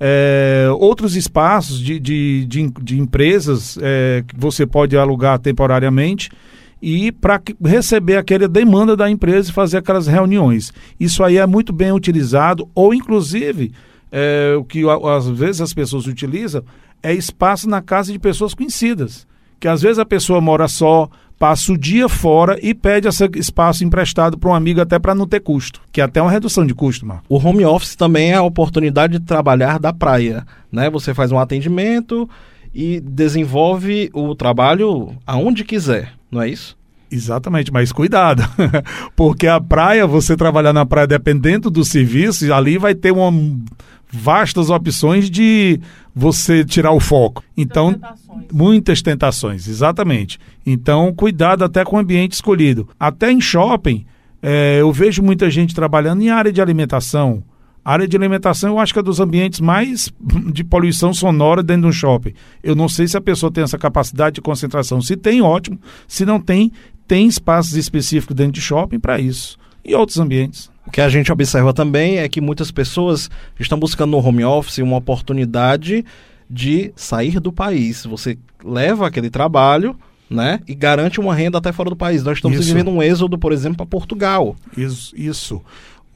é, 0.00 0.68
outros 0.78 1.16
espaços 1.16 1.80
de, 1.80 1.98
de, 1.98 2.46
de, 2.46 2.70
de 2.82 3.00
empresas 3.00 3.76
é, 3.82 4.22
que 4.26 4.38
você 4.38 4.64
pode 4.64 4.96
alugar 4.96 5.38
temporariamente 5.40 6.30
e 6.80 7.10
para 7.10 7.40
receber 7.64 8.16
aquela 8.16 8.46
demanda 8.46 8.96
da 8.96 9.10
empresa 9.10 9.50
e 9.50 9.52
fazer 9.52 9.78
aquelas 9.78 10.06
reuniões. 10.06 10.72
Isso 11.00 11.24
aí 11.24 11.36
é 11.36 11.46
muito 11.46 11.72
bem 11.72 11.90
utilizado, 11.90 12.68
ou 12.74 12.94
inclusive, 12.94 13.72
é, 14.12 14.54
o 14.56 14.64
que 14.64 14.84
às 14.88 15.28
vezes 15.28 15.60
as 15.60 15.74
pessoas 15.74 16.06
utilizam 16.06 16.62
é 17.02 17.12
espaço 17.12 17.68
na 17.68 17.80
casa 17.80 18.12
de 18.12 18.18
pessoas 18.18 18.54
conhecidas. 18.54 19.26
Que 19.60 19.68
às 19.68 19.82
vezes 19.82 19.98
a 19.98 20.06
pessoa 20.06 20.40
mora 20.40 20.68
só, 20.68 21.10
passa 21.38 21.72
o 21.72 21.78
dia 21.78 22.08
fora 22.08 22.58
e 22.60 22.74
pede 22.74 23.06
esse 23.06 23.28
espaço 23.36 23.84
emprestado 23.84 24.36
para 24.36 24.50
um 24.50 24.54
amigo 24.54 24.80
até 24.80 24.98
para 24.98 25.14
não 25.14 25.26
ter 25.26 25.40
custo, 25.40 25.80
que 25.92 26.00
é 26.00 26.04
até 26.04 26.20
uma 26.20 26.30
redução 26.30 26.66
de 26.66 26.74
custo, 26.74 27.06
Marco. 27.06 27.24
O 27.28 27.38
home 27.38 27.64
office 27.64 27.94
também 27.94 28.32
é 28.32 28.34
a 28.34 28.42
oportunidade 28.42 29.18
de 29.18 29.24
trabalhar 29.24 29.78
da 29.78 29.92
praia, 29.92 30.44
né? 30.70 30.90
Você 30.90 31.14
faz 31.14 31.30
um 31.30 31.38
atendimento 31.38 32.28
e 32.74 33.00
desenvolve 33.00 34.10
o 34.12 34.34
trabalho 34.34 35.16
aonde 35.26 35.64
quiser, 35.64 36.12
não 36.30 36.42
é 36.42 36.48
isso? 36.48 36.76
Exatamente, 37.10 37.72
mas 37.72 37.90
cuidado, 37.90 38.42
porque 39.16 39.46
a 39.46 39.58
praia, 39.58 40.06
você 40.06 40.36
trabalhar 40.36 40.74
na 40.74 40.84
praia 40.84 41.06
dependendo 41.06 41.70
do 41.70 41.82
serviço, 41.82 42.52
ali 42.52 42.76
vai 42.76 42.94
ter 42.94 43.12
uma 43.12 43.32
vastas 44.10 44.70
opções 44.70 45.30
de 45.30 45.80
você 46.14 46.64
tirar 46.64 46.92
o 46.92 47.00
foco. 47.00 47.44
Então, 47.56 47.92
tentações. 47.92 48.46
muitas 48.52 49.02
tentações, 49.02 49.68
exatamente. 49.68 50.38
Então, 50.66 51.12
cuidado 51.14 51.64
até 51.64 51.84
com 51.84 51.96
o 51.96 51.98
ambiente 51.98 52.32
escolhido. 52.32 52.88
Até 52.98 53.30
em 53.30 53.40
shopping, 53.40 54.04
é, 54.42 54.78
eu 54.80 54.92
vejo 54.92 55.22
muita 55.22 55.50
gente 55.50 55.74
trabalhando 55.74 56.22
em 56.22 56.30
área 56.30 56.52
de 56.52 56.60
alimentação. 56.60 57.42
A 57.84 57.92
área 57.92 58.08
de 58.08 58.16
alimentação 58.16 58.70
eu 58.70 58.78
acho 58.78 58.92
que 58.92 58.98
é 58.98 59.02
dos 59.02 59.20
ambientes 59.20 59.60
mais 59.60 60.12
de 60.52 60.62
poluição 60.62 61.14
sonora 61.14 61.62
dentro 61.62 61.82
de 61.82 61.88
um 61.88 61.92
shopping. 61.92 62.34
Eu 62.62 62.74
não 62.74 62.88
sei 62.88 63.08
se 63.08 63.16
a 63.16 63.20
pessoa 63.20 63.50
tem 63.50 63.64
essa 63.64 63.78
capacidade 63.78 64.34
de 64.34 64.40
concentração. 64.40 65.00
Se 65.00 65.16
tem, 65.16 65.40
ótimo. 65.40 65.78
Se 66.06 66.24
não 66.26 66.40
tem, 66.40 66.72
tem 67.06 67.26
espaços 67.26 67.74
específicos 67.74 68.36
dentro 68.36 68.52
de 68.52 68.60
shopping 68.60 68.98
para 68.98 69.18
isso. 69.18 69.56
E 69.84 69.94
outros 69.94 70.18
ambientes. 70.18 70.70
O 70.88 70.90
que 70.90 71.02
a 71.02 71.08
gente 71.10 71.30
observa 71.30 71.74
também 71.74 72.16
é 72.16 72.26
que 72.30 72.40
muitas 72.40 72.70
pessoas 72.70 73.30
estão 73.60 73.78
buscando 73.78 74.12
no 74.12 74.26
home 74.26 74.42
office 74.42 74.78
uma 74.78 74.96
oportunidade 74.96 76.02
de 76.48 76.90
sair 76.96 77.38
do 77.38 77.52
país. 77.52 78.06
Você 78.06 78.38
leva 78.64 79.06
aquele 79.06 79.28
trabalho, 79.28 79.94
né, 80.30 80.60
e 80.66 80.74
garante 80.74 81.20
uma 81.20 81.34
renda 81.34 81.58
até 81.58 81.72
fora 81.72 81.90
do 81.90 81.96
país. 81.96 82.24
Nós 82.24 82.38
estamos 82.38 82.58
isso. 82.58 82.68
vivendo 82.68 82.90
um 82.90 83.02
êxodo, 83.02 83.38
por 83.38 83.52
exemplo, 83.52 83.76
para 83.76 83.84
Portugal. 83.84 84.56
Isso, 84.74 85.14
isso. 85.14 85.62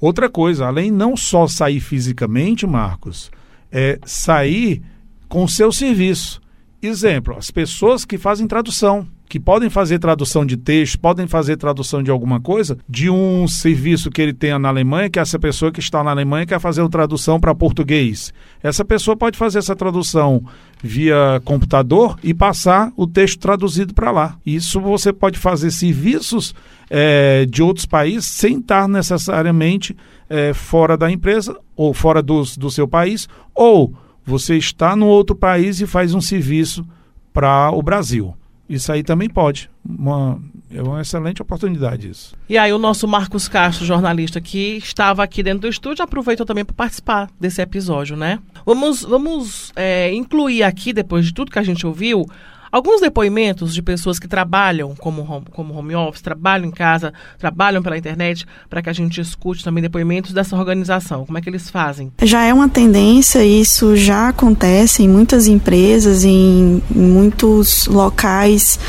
Outra 0.01 0.31
coisa, 0.31 0.67
além 0.67 0.91
não 0.91 1.19
só 1.19 1.47
sair 1.47 1.79
fisicamente, 1.79 2.67
Marcos, 2.67 3.31
é 3.71 3.99
sair 4.07 4.81
com 5.29 5.45
o 5.45 5.49
seu 5.49 5.71
serviço. 5.71 6.41
Exemplo, 6.81 7.37
as 7.37 7.51
pessoas 7.51 8.07
que 8.07 8.17
fazem 8.17 8.47
tradução 8.47 9.07
que 9.33 9.40
podem 9.40 9.71
fazer 9.71 9.99
tradução 9.99 10.45
de 10.45 10.59
texto, 10.59 11.01
podem 11.01 11.27
fazer 11.27 11.57
tradução 11.57 12.03
de 12.03 12.11
alguma 12.11 12.38
coisa, 12.38 12.77
de 12.87 13.09
um 13.09 13.49
serviço 13.49 14.11
que 14.11 14.21
ele 14.21 14.35
tenha 14.35 14.59
na 14.59 14.68
Alemanha, 14.68 15.09
que 15.09 15.18
essa 15.18 15.38
pessoa 15.38 15.73
que 15.73 15.81
está 15.81 16.05
na 16.05 16.11
Alemanha 16.11 16.45
quer 16.45 16.61
fazer 16.61 16.83
uma 16.83 16.90
tradução 16.90 17.40
para 17.40 17.55
português. 17.55 18.31
Essa 18.62 18.85
pessoa 18.85 19.16
pode 19.16 19.38
fazer 19.38 19.61
essa 19.61 19.75
tradução 19.75 20.45
via 20.83 21.40
computador 21.47 22.18
e 22.23 22.35
passar 22.35 22.92
o 22.95 23.07
texto 23.07 23.38
traduzido 23.38 23.95
para 23.95 24.11
lá. 24.11 24.37
Isso 24.45 24.79
você 24.79 25.14
pode 25.14 25.38
fazer 25.38 25.71
serviços 25.71 26.55
é, 26.90 27.47
de 27.47 27.62
outros 27.62 27.87
países 27.87 28.27
sem 28.27 28.59
estar 28.59 28.87
necessariamente 28.87 29.97
é, 30.29 30.53
fora 30.53 30.95
da 30.95 31.11
empresa 31.11 31.59
ou 31.75 31.95
fora 31.95 32.21
do, 32.23 32.42
do 32.59 32.71
seu 32.71 32.87
país, 32.87 33.27
ou 33.55 33.95
você 34.27 34.59
está 34.59 34.95
no 34.95 35.07
outro 35.07 35.35
país 35.35 35.81
e 35.81 35.87
faz 35.87 36.12
um 36.12 36.21
serviço 36.21 36.87
para 37.33 37.71
o 37.71 37.81
Brasil. 37.81 38.37
Isso 38.73 38.91
aí 38.91 39.03
também 39.03 39.29
pode. 39.29 39.69
Uma, 39.85 40.41
é 40.71 40.83
uma 40.83 41.03
excelente 41.03 41.43
oportunidade 41.43 42.09
isso. 42.09 42.35
E 42.49 42.57
aí 42.57 42.73
o 42.73 42.79
nosso 42.79 43.07
Marcos 43.07 43.47
Castro, 43.47 43.85
jornalista 43.85 44.41
que 44.41 44.79
estava 44.79 45.23
aqui 45.23 45.43
dentro 45.43 45.61
do 45.61 45.69
estúdio, 45.69 46.03
aproveitou 46.03 46.47
também 46.47 46.65
para 46.65 46.75
participar 46.75 47.31
desse 47.39 47.61
episódio, 47.61 48.17
né? 48.17 48.39
Vamos, 48.65 49.03
vamos 49.03 49.73
é, 49.77 50.11
incluir 50.15 50.63
aqui, 50.63 50.95
depois 50.95 51.27
de 51.27 51.35
tudo 51.35 51.51
que 51.51 51.59
a 51.59 51.63
gente 51.63 51.87
ouviu, 51.87 52.27
Alguns 52.73 53.03
depoimentos 53.03 53.75
de 53.75 53.83
pessoas 53.83 54.19
que 54.19 54.27
trabalham 54.27 54.95
como 54.99 55.21
home, 55.31 55.45
como 55.51 55.75
home 55.75 55.95
office, 55.95 56.23
trabalham 56.23 56.65
em 56.67 56.71
casa, 56.71 57.13
trabalham 57.39 57.83
pela 57.83 57.99
internet, 57.99 58.47
para 58.71 58.81
que 58.81 58.89
a 58.89 58.95
gente 58.95 59.21
escute 59.21 59.63
também 59.63 59.83
depoimentos 59.83 60.33
dessa 60.33 60.57
organização. 60.57 61.27
Como 61.27 61.37
é 61.37 61.43
que 61.43 61.51
eles 61.51 61.69
fazem? 61.69 62.11
Já 62.23 62.45
é 62.45 62.55
uma 62.55 62.71
tendência, 62.71 63.45
isso 63.45 63.95
já 63.95 64.31
acontece 64.31 65.03
em 65.03 65.09
muitas 65.09 65.47
empresas, 65.47 66.25
em, 66.25 66.83
muitos 66.89 67.87
locais 67.89 68.81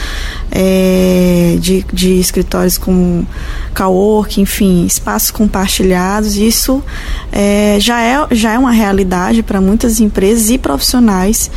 é, 0.50 1.58
de, 1.60 1.86
de 1.92 2.20
escritórios 2.22 2.78
como 2.78 3.28
cowork, 3.76 4.40
enfim, 4.40 4.86
espaços 4.86 5.30
compartilhados. 5.30 6.38
Isso 6.38 6.82
é, 7.34 7.78
já, 7.82 8.02
é, 8.02 8.28
já 8.32 8.54
é 8.54 8.58
uma 8.58 8.72
realidade 8.72 9.44
para 9.44 9.60
muitas 9.60 10.00
empresas 10.00 10.50
e 10.50 10.58
profissionais 10.58 11.52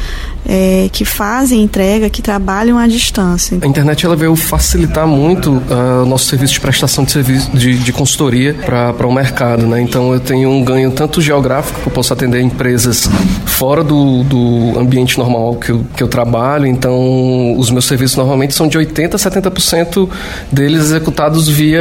é, 0.47 0.89
que 0.93 1.05
fazem 1.05 1.63
entrega, 1.63 2.09
que 2.09 2.23
trabalham 2.23 2.79
à 2.79 2.87
distância. 2.87 3.59
A 3.61 3.67
internet 3.67 4.07
ela 4.07 4.17
veio 4.17 4.35
facilitar 4.37 5.07
muito 5.07 5.51
uh, 5.51 6.03
o 6.03 6.07
nosso 6.07 6.27
serviço 6.27 6.55
de 6.55 6.61
prestação 6.61 7.05
de 7.05 7.13
serviço 7.13 7.51
de, 7.53 7.79
de 7.79 7.93
consultoria 7.93 8.55
para 8.55 9.07
o 9.07 9.13
mercado, 9.13 9.67
né? 9.67 9.81
Então 9.81 10.13
eu 10.13 10.21
tenho 10.21 10.49
um 10.51 10.63
ganho 10.63 10.91
tanto 10.91 11.21
geográfico, 11.21 11.81
que 11.81 11.89
eu 11.89 11.93
posso 11.93 12.13
atender 12.13 12.41
empresas 12.41 13.09
fora 13.45 13.83
do, 13.83 14.23
do 14.25 14.79
ambiente 14.79 15.19
normal 15.19 15.57
que 15.57 15.71
eu, 15.71 15.85
que 15.97 16.03
eu 16.03 16.09
trabalho, 16.09 16.67
então 16.67 17.57
os 17.59 17.71
meus 17.71 17.87
serviços 17.87 18.17
normalmente 18.17 18.55
são 18.55 18.69
de 18.69 18.77
80 18.77 19.17
a 19.17 19.19
70% 19.19 20.09
deles 20.53 20.83
executados 20.83 21.49
via 21.49 21.81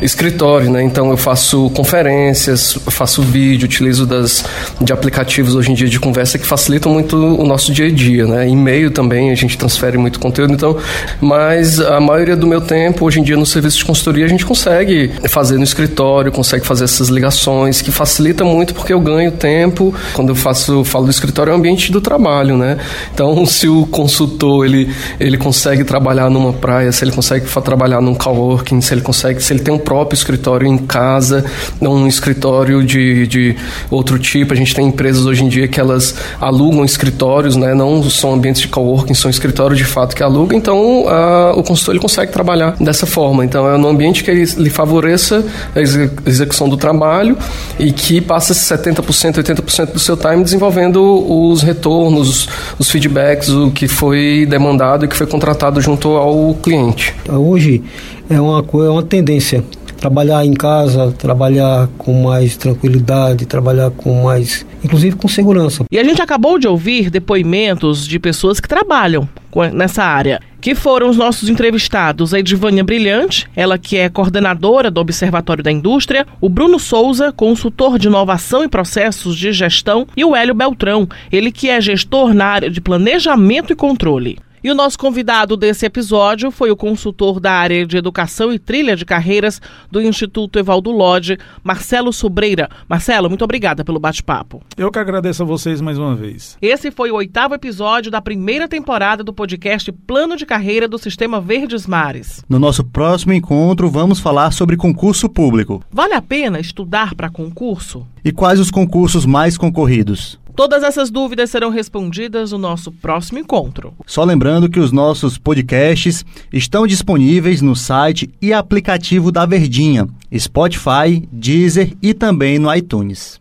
escritório, 0.00 0.70
né? 0.70 0.82
Então 0.82 1.10
eu 1.10 1.16
faço 1.16 1.70
conferências, 1.70 2.76
faço 2.88 3.22
vídeo, 3.22 3.64
utilizo 3.64 4.06
das, 4.06 4.44
de 4.80 4.92
aplicativos 4.92 5.54
hoje 5.54 5.70
em 5.70 5.74
dia 5.74 5.88
de 5.88 6.00
conversa 6.00 6.38
que 6.38 6.46
facilitam 6.46 6.92
muito 6.92 7.16
o 7.16 7.46
nosso 7.46 7.61
nosso 7.62 7.72
dia 7.72 7.86
a 7.86 7.90
dia, 7.90 8.26
né? 8.26 8.48
E-mail 8.48 8.90
também, 8.90 9.30
a 9.30 9.34
gente 9.36 9.56
transfere 9.56 9.96
muito 9.96 10.18
conteúdo, 10.18 10.52
então, 10.52 10.76
mas 11.20 11.78
a 11.78 12.00
maioria 12.00 12.34
do 12.34 12.46
meu 12.46 12.60
tempo, 12.60 13.04
hoje 13.04 13.20
em 13.20 13.22
dia, 13.22 13.36
no 13.36 13.46
serviço 13.46 13.78
de 13.78 13.84
consultoria, 13.84 14.24
a 14.24 14.28
gente 14.28 14.44
consegue 14.44 15.12
fazer 15.28 15.56
no 15.58 15.62
escritório, 15.62 16.32
consegue 16.32 16.66
fazer 16.66 16.84
essas 16.84 17.08
ligações, 17.08 17.80
que 17.80 17.92
facilita 17.92 18.44
muito 18.44 18.74
porque 18.74 18.92
eu 18.92 19.00
ganho 19.00 19.30
tempo. 19.30 19.94
Quando 20.14 20.30
eu 20.30 20.34
faço, 20.34 20.82
falo 20.82 21.04
do 21.04 21.10
escritório, 21.10 21.52
é 21.52 21.54
o 21.54 21.56
ambiente 21.56 21.92
do 21.92 22.00
trabalho, 22.00 22.56
né? 22.56 22.78
Então, 23.14 23.44
se 23.46 23.68
o 23.68 23.86
consultor, 23.86 24.66
ele, 24.66 24.92
ele 25.20 25.38
consegue 25.38 25.84
trabalhar 25.84 26.28
numa 26.28 26.52
praia, 26.52 26.90
se 26.90 27.04
ele 27.04 27.12
consegue 27.12 27.46
trabalhar 27.62 28.00
num 28.00 28.14
coworking, 28.14 28.80
se 28.80 28.92
ele 28.92 29.02
consegue, 29.02 29.40
se 29.40 29.52
ele 29.52 29.60
tem 29.60 29.72
um 29.72 29.78
próprio 29.78 30.16
escritório 30.16 30.66
em 30.66 30.78
casa, 30.78 31.44
um 31.80 32.08
escritório 32.08 32.84
de, 32.84 33.26
de 33.28 33.56
outro 33.90 34.18
tipo, 34.18 34.52
a 34.52 34.56
gente 34.56 34.74
tem 34.74 34.88
empresas 34.88 35.26
hoje 35.26 35.44
em 35.44 35.48
dia 35.48 35.68
que 35.68 35.78
elas 35.78 36.14
alugam 36.40 36.84
escritórios, 36.84 37.51
né? 37.56 37.74
Não 37.74 38.02
são 38.10 38.34
ambientes 38.34 38.60
de 38.62 38.68
coworking, 38.68 39.14
são 39.14 39.30
escritórios 39.30 39.78
de 39.78 39.84
fato 39.84 40.14
que 40.14 40.22
alugam, 40.22 40.56
então 40.56 41.08
a, 41.08 41.52
o 41.56 41.62
consultor 41.62 41.94
ele 41.94 42.02
consegue 42.02 42.32
trabalhar 42.32 42.76
dessa 42.80 43.06
forma. 43.06 43.44
Então 43.44 43.68
é 43.68 43.76
um 43.76 43.86
ambiente 43.86 44.24
que 44.24 44.30
ele, 44.30 44.44
lhe 44.44 44.70
favoreça 44.70 45.44
a 45.74 45.80
execução 45.80 46.68
do 46.68 46.76
trabalho 46.76 47.36
e 47.78 47.92
que 47.92 48.20
passa 48.20 48.54
70%, 48.54 49.42
80% 49.42 49.92
do 49.92 49.98
seu 49.98 50.16
time 50.16 50.42
desenvolvendo 50.42 51.02
os 51.02 51.62
retornos, 51.62 52.48
os 52.78 52.90
feedbacks, 52.90 53.48
o 53.48 53.70
que 53.70 53.88
foi 53.88 54.46
demandado 54.48 55.04
e 55.04 55.08
que 55.08 55.16
foi 55.16 55.26
contratado 55.26 55.80
junto 55.80 56.08
ao 56.16 56.54
cliente. 56.54 57.14
Hoje 57.28 57.82
é 58.28 58.40
uma, 58.40 58.58
é 58.60 58.90
uma 58.90 59.02
tendência 59.02 59.64
trabalhar 60.02 60.44
em 60.44 60.52
casa, 60.52 61.12
trabalhar 61.12 61.88
com 61.96 62.24
mais 62.24 62.56
tranquilidade, 62.56 63.46
trabalhar 63.46 63.88
com 63.92 64.24
mais, 64.24 64.66
inclusive 64.82 65.14
com 65.14 65.28
segurança. 65.28 65.84
E 65.88 65.96
a 65.96 66.02
gente 66.02 66.20
acabou 66.20 66.58
de 66.58 66.66
ouvir 66.66 67.08
depoimentos 67.08 68.04
de 68.04 68.18
pessoas 68.18 68.58
que 68.58 68.68
trabalham 68.68 69.28
nessa 69.72 70.02
área, 70.02 70.40
que 70.60 70.74
foram 70.74 71.08
os 71.08 71.16
nossos 71.16 71.48
entrevistados, 71.48 72.34
a 72.34 72.40
Edivânia 72.40 72.82
Brilhante, 72.82 73.48
ela 73.54 73.78
que 73.78 73.96
é 73.96 74.08
coordenadora 74.08 74.90
do 74.90 75.00
Observatório 75.00 75.62
da 75.62 75.70
Indústria, 75.70 76.26
o 76.40 76.48
Bruno 76.48 76.80
Souza, 76.80 77.30
consultor 77.30 77.96
de 77.96 78.08
inovação 78.08 78.64
e 78.64 78.68
processos 78.68 79.36
de 79.36 79.52
gestão, 79.52 80.04
e 80.16 80.24
o 80.24 80.34
Hélio 80.34 80.54
Beltrão, 80.54 81.08
ele 81.30 81.52
que 81.52 81.70
é 81.70 81.80
gestor 81.80 82.34
na 82.34 82.46
área 82.46 82.70
de 82.70 82.80
planejamento 82.80 83.72
e 83.72 83.76
controle. 83.76 84.36
E 84.64 84.70
o 84.70 84.76
nosso 84.76 84.96
convidado 84.96 85.56
desse 85.56 85.84
episódio 85.84 86.52
foi 86.52 86.70
o 86.70 86.76
consultor 86.76 87.40
da 87.40 87.50
área 87.50 87.84
de 87.84 87.96
educação 87.96 88.52
e 88.52 88.60
trilha 88.60 88.94
de 88.94 89.04
carreiras 89.04 89.60
do 89.90 90.00
Instituto 90.00 90.56
Evaldo 90.56 90.92
Lodge, 90.92 91.36
Marcelo 91.64 92.12
Sobreira. 92.12 92.68
Marcelo, 92.88 93.28
muito 93.28 93.42
obrigada 93.42 93.84
pelo 93.84 93.98
bate-papo. 93.98 94.62
Eu 94.76 94.92
que 94.92 95.00
agradeço 95.00 95.42
a 95.42 95.46
vocês 95.46 95.80
mais 95.80 95.98
uma 95.98 96.14
vez. 96.14 96.56
Esse 96.62 96.92
foi 96.92 97.10
o 97.10 97.16
oitavo 97.16 97.54
episódio 97.54 98.08
da 98.08 98.22
primeira 98.22 98.68
temporada 98.68 99.24
do 99.24 99.32
podcast 99.32 99.90
Plano 99.90 100.36
de 100.36 100.46
Carreira 100.46 100.86
do 100.86 100.96
Sistema 100.96 101.40
Verdes 101.40 101.84
Mares. 101.84 102.44
No 102.48 102.60
nosso 102.60 102.84
próximo 102.84 103.32
encontro, 103.32 103.90
vamos 103.90 104.20
falar 104.20 104.52
sobre 104.52 104.76
concurso 104.76 105.28
público. 105.28 105.82
Vale 105.90 106.14
a 106.14 106.22
pena 106.22 106.60
estudar 106.60 107.16
para 107.16 107.28
concurso? 107.28 108.06
E 108.24 108.30
quais 108.30 108.60
os 108.60 108.70
concursos 108.70 109.26
mais 109.26 109.58
concorridos? 109.58 110.40
Todas 110.54 110.82
essas 110.82 111.10
dúvidas 111.10 111.50
serão 111.50 111.70
respondidas 111.70 112.52
no 112.52 112.58
nosso 112.58 112.92
próximo 112.92 113.38
encontro. 113.38 113.94
Só 114.06 114.22
lembrando 114.24 114.68
que 114.68 114.80
os 114.80 114.92
nossos 114.92 115.38
podcasts 115.38 116.24
estão 116.52 116.86
disponíveis 116.86 117.62
no 117.62 117.74
site 117.74 118.28
e 118.40 118.52
aplicativo 118.52 119.32
da 119.32 119.46
Verdinha, 119.46 120.08
Spotify, 120.36 121.26
Deezer 121.32 121.94
e 122.02 122.12
também 122.12 122.58
no 122.58 122.72
iTunes. 122.74 123.40